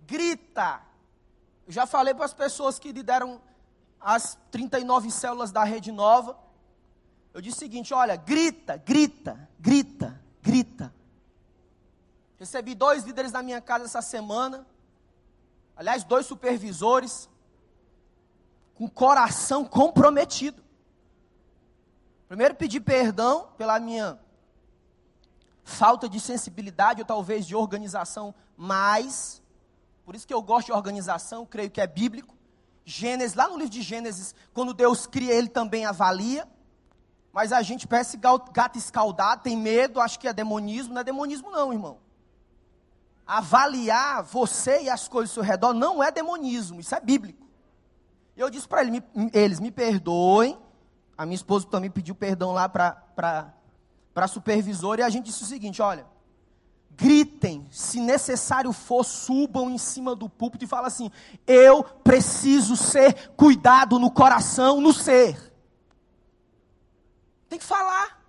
Grita. 0.00 0.82
Eu 1.70 1.72
já 1.72 1.86
falei 1.86 2.12
para 2.12 2.24
as 2.24 2.34
pessoas 2.34 2.80
que 2.80 2.90
lideram 2.90 3.40
as 4.00 4.36
39 4.50 5.08
células 5.08 5.52
da 5.52 5.62
rede 5.62 5.92
nova. 5.92 6.36
Eu 7.32 7.40
disse 7.40 7.58
o 7.58 7.60
seguinte: 7.60 7.94
olha, 7.94 8.16
grita, 8.16 8.76
grita, 8.76 9.48
grita, 9.56 10.20
grita. 10.42 10.92
Recebi 12.40 12.74
dois 12.74 13.04
líderes 13.04 13.30
na 13.30 13.40
minha 13.40 13.60
casa 13.60 13.84
essa 13.84 14.02
semana. 14.02 14.66
Aliás, 15.76 16.02
dois 16.02 16.26
supervisores. 16.26 17.30
Com 18.74 18.88
coração 18.88 19.64
comprometido. 19.64 20.60
Primeiro, 22.26 22.56
pedi 22.56 22.80
perdão 22.80 23.46
pela 23.56 23.78
minha 23.78 24.18
falta 25.62 26.08
de 26.08 26.18
sensibilidade 26.18 27.00
ou 27.00 27.06
talvez 27.06 27.46
de 27.46 27.54
organização 27.54 28.34
mais. 28.56 29.40
Por 30.04 30.14
isso 30.14 30.26
que 30.26 30.34
eu 30.34 30.42
gosto 30.42 30.66
de 30.66 30.72
organização, 30.72 31.46
creio 31.46 31.70
que 31.70 31.80
é 31.80 31.86
bíblico. 31.86 32.34
Gênesis, 32.84 33.34
lá 33.34 33.48
no 33.48 33.56
livro 33.56 33.70
de 33.70 33.82
Gênesis, 33.82 34.34
quando 34.52 34.74
Deus 34.74 35.06
cria, 35.06 35.32
ele 35.32 35.48
também 35.48 35.84
avalia. 35.84 36.48
Mas 37.32 37.52
a 37.52 37.62
gente 37.62 37.86
parece 37.86 38.16
gato 38.16 38.76
escaldado, 38.76 39.42
tem 39.42 39.56
medo, 39.56 40.00
acho 40.00 40.18
que 40.18 40.26
é 40.26 40.32
demonismo. 40.32 40.94
Não 40.94 41.00
é 41.00 41.04
demonismo, 41.04 41.50
não, 41.50 41.72
irmão 41.72 41.98
avaliar 43.30 44.24
você 44.24 44.82
e 44.82 44.90
as 44.90 45.06
coisas 45.06 45.30
ao 45.30 45.44
seu 45.44 45.48
redor 45.48 45.72
não 45.72 46.02
é 46.02 46.10
demonismo, 46.10 46.80
isso 46.80 46.92
é 46.96 47.00
bíblico. 47.00 47.46
Eu 48.36 48.50
disse 48.50 48.66
para 48.66 48.82
ele, 48.82 49.00
eles, 49.32 49.60
me 49.60 49.70
perdoem. 49.70 50.58
A 51.16 51.24
minha 51.24 51.36
esposa 51.36 51.64
também 51.68 51.90
pediu 51.90 52.14
perdão 52.14 52.50
lá 52.50 52.68
para 52.68 53.54
a 54.16 54.26
supervisora. 54.26 55.02
E 55.02 55.04
a 55.04 55.10
gente 55.10 55.26
disse 55.26 55.44
o 55.44 55.46
seguinte: 55.46 55.80
olha, 55.80 56.06
gritem, 57.00 57.66
se 57.70 57.98
necessário 57.98 58.72
for, 58.72 59.02
subam 59.02 59.70
em 59.70 59.78
cima 59.78 60.14
do 60.14 60.28
púlpito 60.28 60.64
e 60.64 60.68
falem 60.68 60.86
assim: 60.86 61.10
eu 61.46 61.82
preciso 61.82 62.76
ser 62.76 63.30
cuidado 63.30 63.98
no 63.98 64.10
coração, 64.10 64.80
no 64.80 64.92
ser. 64.92 65.50
Tem 67.48 67.58
que 67.58 67.64
falar. 67.64 68.20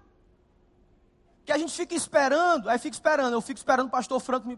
Que 1.43 1.51
a 1.51 1.57
gente 1.57 1.73
fica 1.73 1.93
esperando, 1.93 2.69
aí 2.69 2.79
fica 2.79 2.95
esperando, 2.95 3.33
eu 3.33 3.41
fico 3.41 3.57
esperando 3.57 3.87
o 3.87 3.91
pastor 3.91 4.21
Franco 4.21 4.57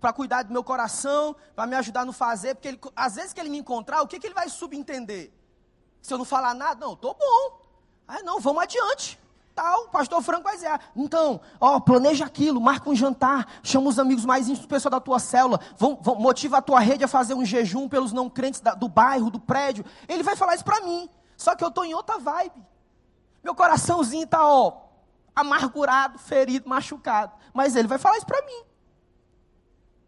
para 0.00 0.12
cuidar 0.12 0.42
do 0.42 0.52
meu 0.52 0.64
coração, 0.64 1.36
para 1.54 1.66
me 1.66 1.76
ajudar 1.76 2.04
no 2.04 2.12
fazer, 2.12 2.54
porque 2.54 2.68
ele, 2.68 2.80
às 2.96 3.14
vezes 3.14 3.32
que 3.32 3.40
ele 3.40 3.50
me 3.50 3.58
encontrar, 3.58 4.02
o 4.02 4.08
que, 4.08 4.18
que 4.18 4.26
ele 4.26 4.34
vai 4.34 4.48
subentender? 4.48 5.32
Se 6.00 6.12
eu 6.12 6.18
não 6.18 6.24
falar 6.24 6.54
nada, 6.54 6.84
não, 6.84 6.94
estou 6.94 7.14
bom. 7.14 7.62
Ah, 8.08 8.22
não, 8.22 8.40
vamos 8.40 8.62
adiante. 8.62 9.21
Tal, 9.54 9.88
pastor 9.88 10.22
Franco 10.22 10.44
vai 10.44 10.54
dizer, 10.54 10.80
então, 10.96 11.40
ó, 11.60 11.78
planeja 11.78 12.24
aquilo, 12.24 12.58
marca 12.58 12.88
um 12.88 12.94
jantar, 12.94 13.46
chama 13.62 13.90
os 13.90 13.98
amigos 13.98 14.24
mais 14.24 14.48
íntimos, 14.48 14.66
pessoal 14.66 14.90
da 14.90 15.00
tua 15.00 15.18
célula, 15.18 15.60
vão, 15.76 15.98
vão, 16.00 16.14
motiva 16.14 16.56
a 16.56 16.62
tua 16.62 16.80
rede 16.80 17.04
a 17.04 17.08
fazer 17.08 17.34
um 17.34 17.44
jejum 17.44 17.86
pelos 17.86 18.12
não 18.12 18.30
crentes 18.30 18.60
da, 18.60 18.74
do 18.74 18.88
bairro, 18.88 19.30
do 19.30 19.38
prédio. 19.38 19.84
Ele 20.08 20.22
vai 20.22 20.36
falar 20.36 20.54
isso 20.54 20.64
para 20.64 20.80
mim, 20.80 21.08
só 21.36 21.54
que 21.54 21.62
eu 21.62 21.68
estou 21.68 21.84
em 21.84 21.92
outra 21.92 22.18
vibe. 22.18 22.64
Meu 23.44 23.54
coraçãozinho 23.54 24.24
está, 24.24 24.46
ó, 24.46 24.84
amargurado, 25.36 26.18
ferido, 26.18 26.68
machucado. 26.68 27.32
Mas 27.52 27.76
ele 27.76 27.88
vai 27.88 27.98
falar 27.98 28.16
isso 28.16 28.26
para 28.26 28.40
mim. 28.46 28.62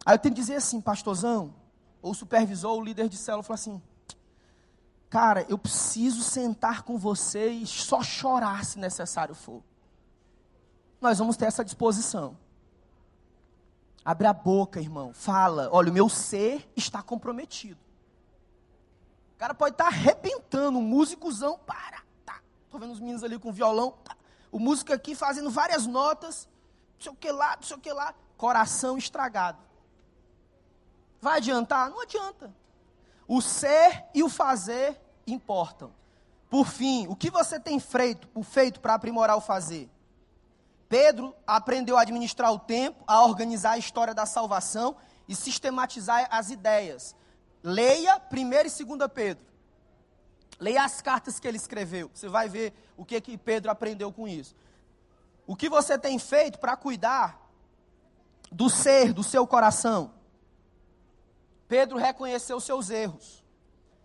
Aí 0.05 0.15
eu 0.15 0.19
tenho 0.19 0.33
que 0.33 0.41
dizer 0.41 0.55
assim, 0.55 0.81
pastorzão, 0.81 1.53
ou 2.01 2.13
supervisor, 2.13 2.71
ou 2.71 2.83
líder 2.83 3.09
de 3.09 3.17
célula, 3.17 3.43
falou 3.43 3.55
assim, 3.55 3.81
cara, 5.09 5.45
eu 5.47 5.57
preciso 5.57 6.21
sentar 6.21 6.83
com 6.83 6.97
você 6.97 7.49
e 7.49 7.65
só 7.65 8.01
chorar 8.01 8.65
se 8.65 8.79
necessário 8.79 9.35
for. 9.35 9.63
Nós 10.99 11.19
vamos 11.19 11.37
ter 11.37 11.45
essa 11.45 11.63
disposição. 11.63 12.37
Abre 14.03 14.27
a 14.27 14.33
boca, 14.33 14.79
irmão. 14.79 15.13
Fala. 15.13 15.69
Olha, 15.71 15.89
o 15.89 15.93
meu 15.93 16.07
ser 16.07 16.71
está 16.75 17.01
comprometido. 17.01 17.79
O 19.35 19.37
cara 19.37 19.53
pode 19.53 19.73
estar 19.73 19.87
arrebentando, 19.87 20.77
um 20.77 20.81
músicozão, 20.81 21.59
para. 21.59 22.03
Tá. 22.25 22.39
Tô 22.69 22.77
vendo 22.77 22.93
os 22.93 22.99
meninos 22.99 23.23
ali 23.23 23.37
com 23.39 23.51
violão. 23.51 23.91
Tá. 24.03 24.15
O 24.51 24.59
músico 24.59 24.93
aqui 24.93 25.15
fazendo 25.15 25.49
várias 25.49 25.85
notas. 25.85 26.47
Não 26.95 27.01
sei 27.01 27.11
o 27.11 27.15
que 27.15 27.31
lá, 27.31 27.55
não 27.55 27.63
sei 27.63 27.77
o 27.77 27.79
que 27.79 27.91
lá. 27.91 28.13
Coração 28.37 28.97
estragado. 28.97 29.57
Vai 31.19 31.37
adiantar? 31.37 31.89
Não 31.89 32.01
adianta. 32.01 32.53
O 33.27 33.41
ser 33.41 34.05
e 34.13 34.23
o 34.23 34.29
fazer 34.29 34.99
importam. 35.25 35.91
Por 36.49 36.67
fim, 36.67 37.07
o 37.07 37.15
que 37.15 37.29
você 37.29 37.59
tem 37.59 37.79
feito, 37.79 38.27
feito 38.43 38.79
para 38.79 38.93
aprimorar 38.93 39.35
o 39.35 39.41
fazer? 39.41 39.89
Pedro 40.87 41.35
aprendeu 41.45 41.97
a 41.97 42.01
administrar 42.01 42.53
o 42.53 42.59
tempo, 42.59 43.03
a 43.07 43.23
organizar 43.25 43.71
a 43.71 43.77
história 43.77 44.13
da 44.13 44.25
salvação 44.25 44.95
e 45.27 45.35
sistematizar 45.35 46.27
as 46.29 46.51
ideias. 46.51 47.15
Leia 47.63 48.21
1 48.31 48.81
e 48.81 48.85
2 48.85 49.11
Pedro. 49.13 49.43
Leia 50.59 50.83
as 50.83 51.01
cartas 51.01 51.39
que 51.39 51.47
ele 51.47 51.57
escreveu. 51.57 52.09
Você 52.13 52.29
vai 52.29 52.47
ver 52.47 52.73
o 52.95 53.03
que, 53.03 53.19
que 53.19 53.37
Pedro 53.37 53.71
aprendeu 53.71 54.11
com 54.13 54.27
isso. 54.27 54.55
O 55.47 55.55
que 55.55 55.67
você 55.67 55.97
tem 55.97 56.17
feito 56.17 56.59
para 56.59 56.77
cuidar 56.77 57.41
do 58.51 58.69
ser, 58.69 59.11
do 59.11 59.23
seu 59.23 59.45
coração? 59.45 60.13
Pedro 61.67 61.97
reconheceu 61.97 62.59
seus 62.59 62.89
erros 62.89 63.43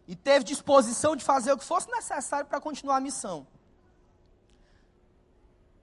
e 0.06 0.16
teve 0.16 0.44
disposição 0.44 1.14
de 1.14 1.24
fazer 1.24 1.52
o 1.52 1.58
que 1.58 1.64
fosse 1.64 1.90
necessário 1.90 2.46
para 2.46 2.60
continuar 2.60 2.96
a 2.96 3.00
missão. 3.00 3.46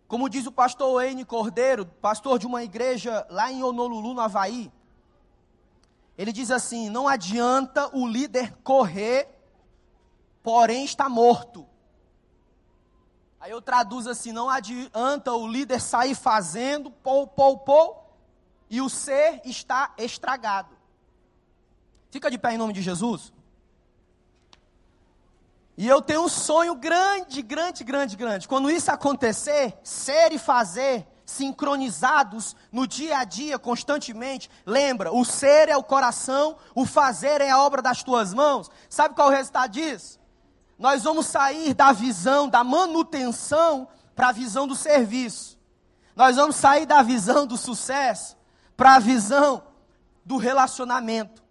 Como 0.07 0.29
diz 0.29 0.45
o 0.47 0.51
pastor 0.51 0.95
Wayne 0.95 1.25
Cordeiro, 1.25 1.85
pastor 1.85 2.39
de 2.39 2.47
uma 2.47 2.63
igreja 2.63 3.27
lá 3.29 3.51
em 3.51 3.61
Honolulu, 3.61 4.13
no 4.13 4.21
Havaí, 4.21 4.71
ele 6.17 6.31
diz 6.31 6.49
assim: 6.49 6.89
não 6.89 7.07
adianta 7.07 7.93
o 7.95 8.07
líder 8.07 8.55
correr, 8.63 9.29
porém 10.41 10.85
está 10.85 11.09
morto. 11.09 11.67
Aí 13.39 13.51
eu 13.51 13.61
traduzo 13.61 14.09
assim: 14.09 14.31
não 14.31 14.49
adianta 14.49 15.33
o 15.33 15.45
líder 15.45 15.81
sair 15.81 16.15
fazendo, 16.15 16.89
pou, 16.89 17.27
pou, 17.27 17.59
pou, 17.59 18.13
e 18.69 18.81
o 18.81 18.89
ser 18.89 19.41
está 19.43 19.93
estragado. 19.97 20.76
Fica 22.17 22.31
de 22.31 22.37
pé 22.39 22.55
em 22.55 22.57
nome 22.57 22.73
de 22.73 22.81
Jesus. 22.81 23.31
E 25.77 25.87
eu 25.87 26.01
tenho 26.01 26.23
um 26.23 26.27
sonho 26.27 26.73
grande, 26.73 27.43
grande, 27.43 27.83
grande, 27.83 28.15
grande. 28.15 28.47
Quando 28.47 28.71
isso 28.71 28.89
acontecer, 28.89 29.77
ser 29.83 30.31
e 30.31 30.39
fazer 30.39 31.05
sincronizados 31.23 32.55
no 32.71 32.87
dia 32.87 33.19
a 33.19 33.23
dia, 33.23 33.59
constantemente. 33.59 34.49
Lembra, 34.65 35.13
o 35.13 35.23
ser 35.23 35.69
é 35.69 35.77
o 35.77 35.83
coração, 35.83 36.57
o 36.73 36.87
fazer 36.87 37.39
é 37.39 37.51
a 37.51 37.61
obra 37.61 37.83
das 37.83 38.01
tuas 38.01 38.33
mãos. 38.33 38.67
Sabe 38.89 39.13
qual 39.13 39.31
é 39.31 39.35
o 39.35 39.37
resultado 39.37 39.73
disso? 39.73 40.19
Nós 40.79 41.03
vamos 41.03 41.27
sair 41.27 41.75
da 41.75 41.91
visão 41.91 42.49
da 42.49 42.63
manutenção 42.63 43.87
para 44.15 44.29
a 44.29 44.31
visão 44.31 44.65
do 44.67 44.75
serviço. 44.75 45.55
Nós 46.15 46.35
vamos 46.35 46.55
sair 46.55 46.87
da 46.87 47.03
visão 47.03 47.45
do 47.45 47.57
sucesso 47.57 48.35
para 48.75 48.95
a 48.95 48.99
visão 48.99 49.61
do 50.25 50.37
relacionamento. 50.37 51.45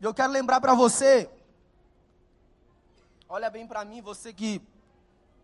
Eu 0.00 0.12
quero 0.14 0.32
lembrar 0.32 0.60
para 0.60 0.74
você 0.74 1.30
Olha 3.28 3.50
bem 3.50 3.66
para 3.66 3.84
mim, 3.84 4.00
você 4.00 4.32
que 4.32 4.62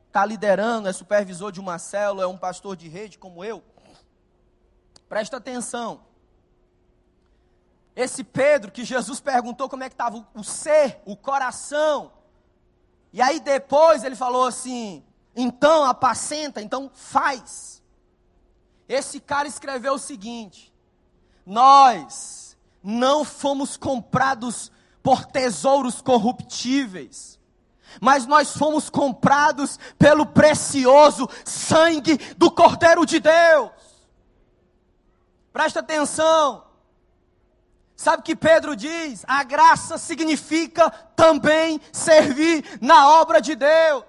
está 0.07 0.25
liderando, 0.25 0.89
é 0.89 0.93
supervisor 0.93 1.51
de 1.51 1.59
uma 1.59 1.81
célula, 1.81 2.23
é 2.23 2.27
um 2.27 2.39
pastor 2.39 2.77
de 2.77 2.89
rede 2.89 3.19
como 3.19 3.45
eu. 3.45 3.63
Presta 5.09 5.39
atenção. 5.39 6.01
Esse 7.97 8.23
Pedro 8.23 8.71
que 8.71 8.85
Jesus 8.85 9.19
perguntou 9.19 9.69
como 9.69 9.83
é 9.83 9.89
que 9.89 9.95
estava 9.95 10.25
o 10.33 10.45
ser, 10.45 11.03
o 11.05 11.17
coração. 11.17 12.13
E 13.13 13.21
aí 13.21 13.41
depois 13.41 14.05
ele 14.05 14.15
falou 14.15 14.47
assim: 14.47 15.05
então 15.35 15.85
apacenta, 15.85 16.63
então 16.63 16.89
faz. 16.95 17.83
Esse 18.89 19.19
cara 19.19 19.49
escreveu 19.49 19.95
o 19.95 19.99
seguinte: 19.99 20.73
nós 21.45 22.42
não 22.83 23.25
fomos 23.25 23.77
comprados 23.77 24.71
por 25.03 25.25
tesouros 25.25 26.01
corruptíveis 26.01 27.41
mas 28.01 28.27
nós 28.27 28.57
fomos 28.57 28.89
comprados 28.89 29.79
pelo 29.99 30.27
precioso 30.27 31.29
sangue 31.45 32.17
do 32.37 32.51
Cordeiro 32.51 33.05
de 33.05 33.21
Deus. 33.21 33.71
Presta 35.53 35.81
atenção. 35.81 36.65
Sabe 37.95 38.21
o 38.21 38.25
que 38.25 38.35
Pedro 38.35 38.75
diz? 38.75 39.25
A 39.29 39.45
graça 39.45 39.99
significa 39.99 40.91
também 41.15 41.81
servir 41.93 42.65
na 42.81 43.09
obra 43.09 43.41
de 43.41 43.55
Deus. 43.55 44.05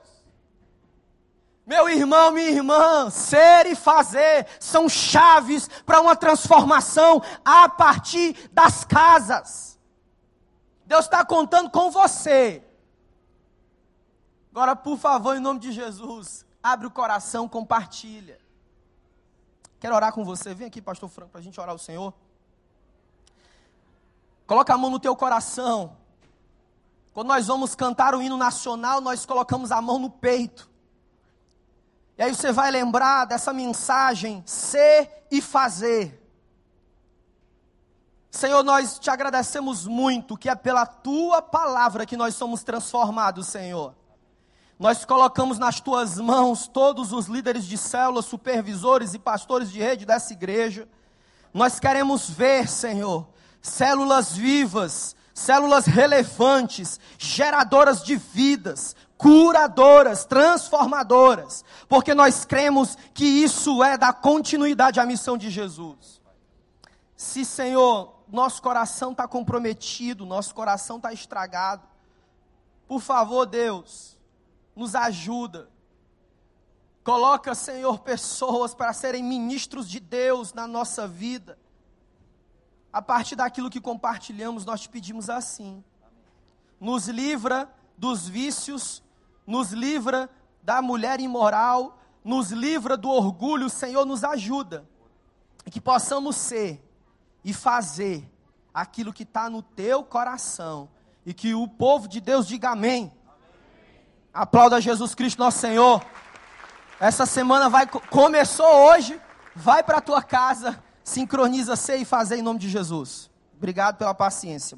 Meu 1.65 1.89
irmão, 1.89 2.31
minha 2.31 2.49
irmã, 2.49 3.09
ser 3.09 3.67
e 3.67 3.75
fazer 3.75 4.47
são 4.59 4.89
chaves 4.89 5.69
para 5.85 6.01
uma 6.01 6.15
transformação 6.15 7.21
a 7.43 7.69
partir 7.69 8.49
das 8.51 8.83
casas. 8.83 9.79
Deus 10.85 11.05
está 11.05 11.23
contando 11.23 11.69
com 11.69 11.89
você 11.89 12.63
Agora, 14.53 14.75
por 14.75 14.99
favor, 14.99 15.35
em 15.35 15.39
nome 15.39 15.59
de 15.59 15.71
Jesus, 15.71 16.45
abre 16.61 16.85
o 16.85 16.91
coração, 16.91 17.49
compartilha. 17.49 18.39
Quero 19.79 19.95
orar 19.95 20.13
com 20.13 20.23
você. 20.23 20.53
Vem 20.53 20.67
aqui, 20.67 20.79
pastor 20.79 21.09
Franco, 21.09 21.31
para 21.31 21.39
a 21.39 21.43
gente 21.43 21.59
orar 21.59 21.71
ao 21.71 21.79
Senhor. 21.79 22.13
Coloca 24.45 24.71
a 24.71 24.77
mão 24.77 24.91
no 24.91 24.99
teu 24.99 25.15
coração. 25.15 25.97
Quando 27.15 27.29
nós 27.29 27.47
vamos 27.47 27.73
cantar 27.73 28.13
o 28.13 28.21
hino 28.21 28.37
nacional, 28.37 29.01
nós 29.01 29.25
colocamos 29.25 29.71
a 29.71 29.81
mão 29.81 29.97
no 29.97 30.11
peito. 30.11 30.69
E 32.17 32.23
aí 32.23 32.33
você 32.33 32.51
vai 32.51 32.69
lembrar 32.71 33.25
dessa 33.25 33.51
mensagem: 33.53 34.43
ser 34.45 35.25
e 35.31 35.41
fazer. 35.41 36.21
Senhor, 38.29 38.63
nós 38.63 38.97
te 38.97 39.09
agradecemos 39.11 39.85
muito 39.85 40.35
que 40.35 40.49
é 40.49 40.55
pela 40.55 40.85
tua 40.85 41.41
palavra 41.41 42.05
que 42.05 42.17
nós 42.17 42.35
somos 42.35 42.63
transformados, 42.63 43.47
Senhor. 43.47 43.93
Nós 44.79 45.05
colocamos 45.05 45.59
nas 45.59 45.79
tuas 45.79 46.17
mãos 46.17 46.67
todos 46.67 47.13
os 47.13 47.27
líderes 47.27 47.65
de 47.65 47.77
células, 47.77 48.25
supervisores 48.25 49.13
e 49.13 49.19
pastores 49.19 49.71
de 49.71 49.79
rede 49.79 50.05
dessa 50.05 50.33
igreja. 50.33 50.87
Nós 51.53 51.79
queremos 51.79 52.27
ver, 52.27 52.67
Senhor, 52.67 53.27
células 53.61 54.35
vivas, 54.35 55.15
células 55.33 55.85
relevantes, 55.85 56.99
geradoras 57.17 58.03
de 58.03 58.15
vidas, 58.15 58.95
curadoras, 59.17 60.25
transformadoras, 60.25 61.63
porque 61.87 62.13
nós 62.13 62.45
cremos 62.45 62.97
que 63.13 63.25
isso 63.25 63.83
é 63.83 63.97
da 63.97 64.11
continuidade 64.11 64.99
à 64.99 65.05
missão 65.05 65.37
de 65.37 65.49
Jesus. 65.49 66.21
Se, 67.15 67.45
Senhor, 67.45 68.21
nosso 68.27 68.61
coração 68.61 69.11
está 69.11 69.27
comprometido, 69.27 70.25
nosso 70.25 70.53
coração 70.53 70.97
está 70.97 71.13
estragado, 71.13 71.87
por 72.87 73.01
favor, 73.01 73.45
Deus, 73.45 74.17
nos 74.75 74.95
ajuda. 74.95 75.69
Coloca, 77.03 77.53
Senhor, 77.53 77.99
pessoas 77.99 78.73
para 78.73 78.93
serem 78.93 79.23
ministros 79.23 79.89
de 79.89 79.99
Deus 79.99 80.53
na 80.53 80.67
nossa 80.67 81.07
vida. 81.07 81.57
A 82.91 83.01
partir 83.01 83.35
daquilo 83.35 83.69
que 83.69 83.81
compartilhamos, 83.81 84.65
nós 84.65 84.81
te 84.81 84.89
pedimos 84.89 85.29
assim. 85.29 85.83
Nos 86.79 87.07
livra 87.07 87.73
dos 87.97 88.27
vícios, 88.27 89.03
nos 89.45 89.71
livra 89.71 90.29
da 90.61 90.81
mulher 90.81 91.19
imoral, 91.19 91.99
nos 92.23 92.51
livra 92.51 92.95
do 92.95 93.09
orgulho, 93.09 93.69
Senhor, 93.69 94.05
nos 94.05 94.23
ajuda. 94.23 94.85
E 95.65 95.71
que 95.71 95.81
possamos 95.81 96.35
ser 96.35 96.81
e 97.43 97.53
fazer 97.53 98.29
aquilo 98.73 99.13
que 99.13 99.23
está 99.23 99.49
no 99.49 99.61
teu 99.61 100.03
coração. 100.03 100.89
E 101.25 101.33
que 101.33 101.53
o 101.53 101.67
povo 101.67 102.07
de 102.07 102.19
Deus 102.19 102.47
diga 102.47 102.69
amém. 102.69 103.11
Aplauda 104.33 104.81
Jesus 104.81 105.13
Cristo, 105.13 105.39
nosso 105.39 105.59
Senhor. 105.59 106.03
Essa 106.99 107.25
semana 107.25 107.69
vai 107.69 107.85
começou 107.85 108.65
hoje, 108.65 109.19
vai 109.55 109.83
para 109.83 109.97
a 109.97 110.01
tua 110.01 110.23
casa, 110.23 110.81
sincroniza 111.03 111.75
ser 111.75 111.97
e 111.97 112.05
fazer 112.05 112.37
em 112.37 112.41
nome 112.41 112.59
de 112.59 112.69
Jesus. 112.69 113.29
Obrigado 113.57 113.97
pela 113.97 114.13
paciência. 114.13 114.77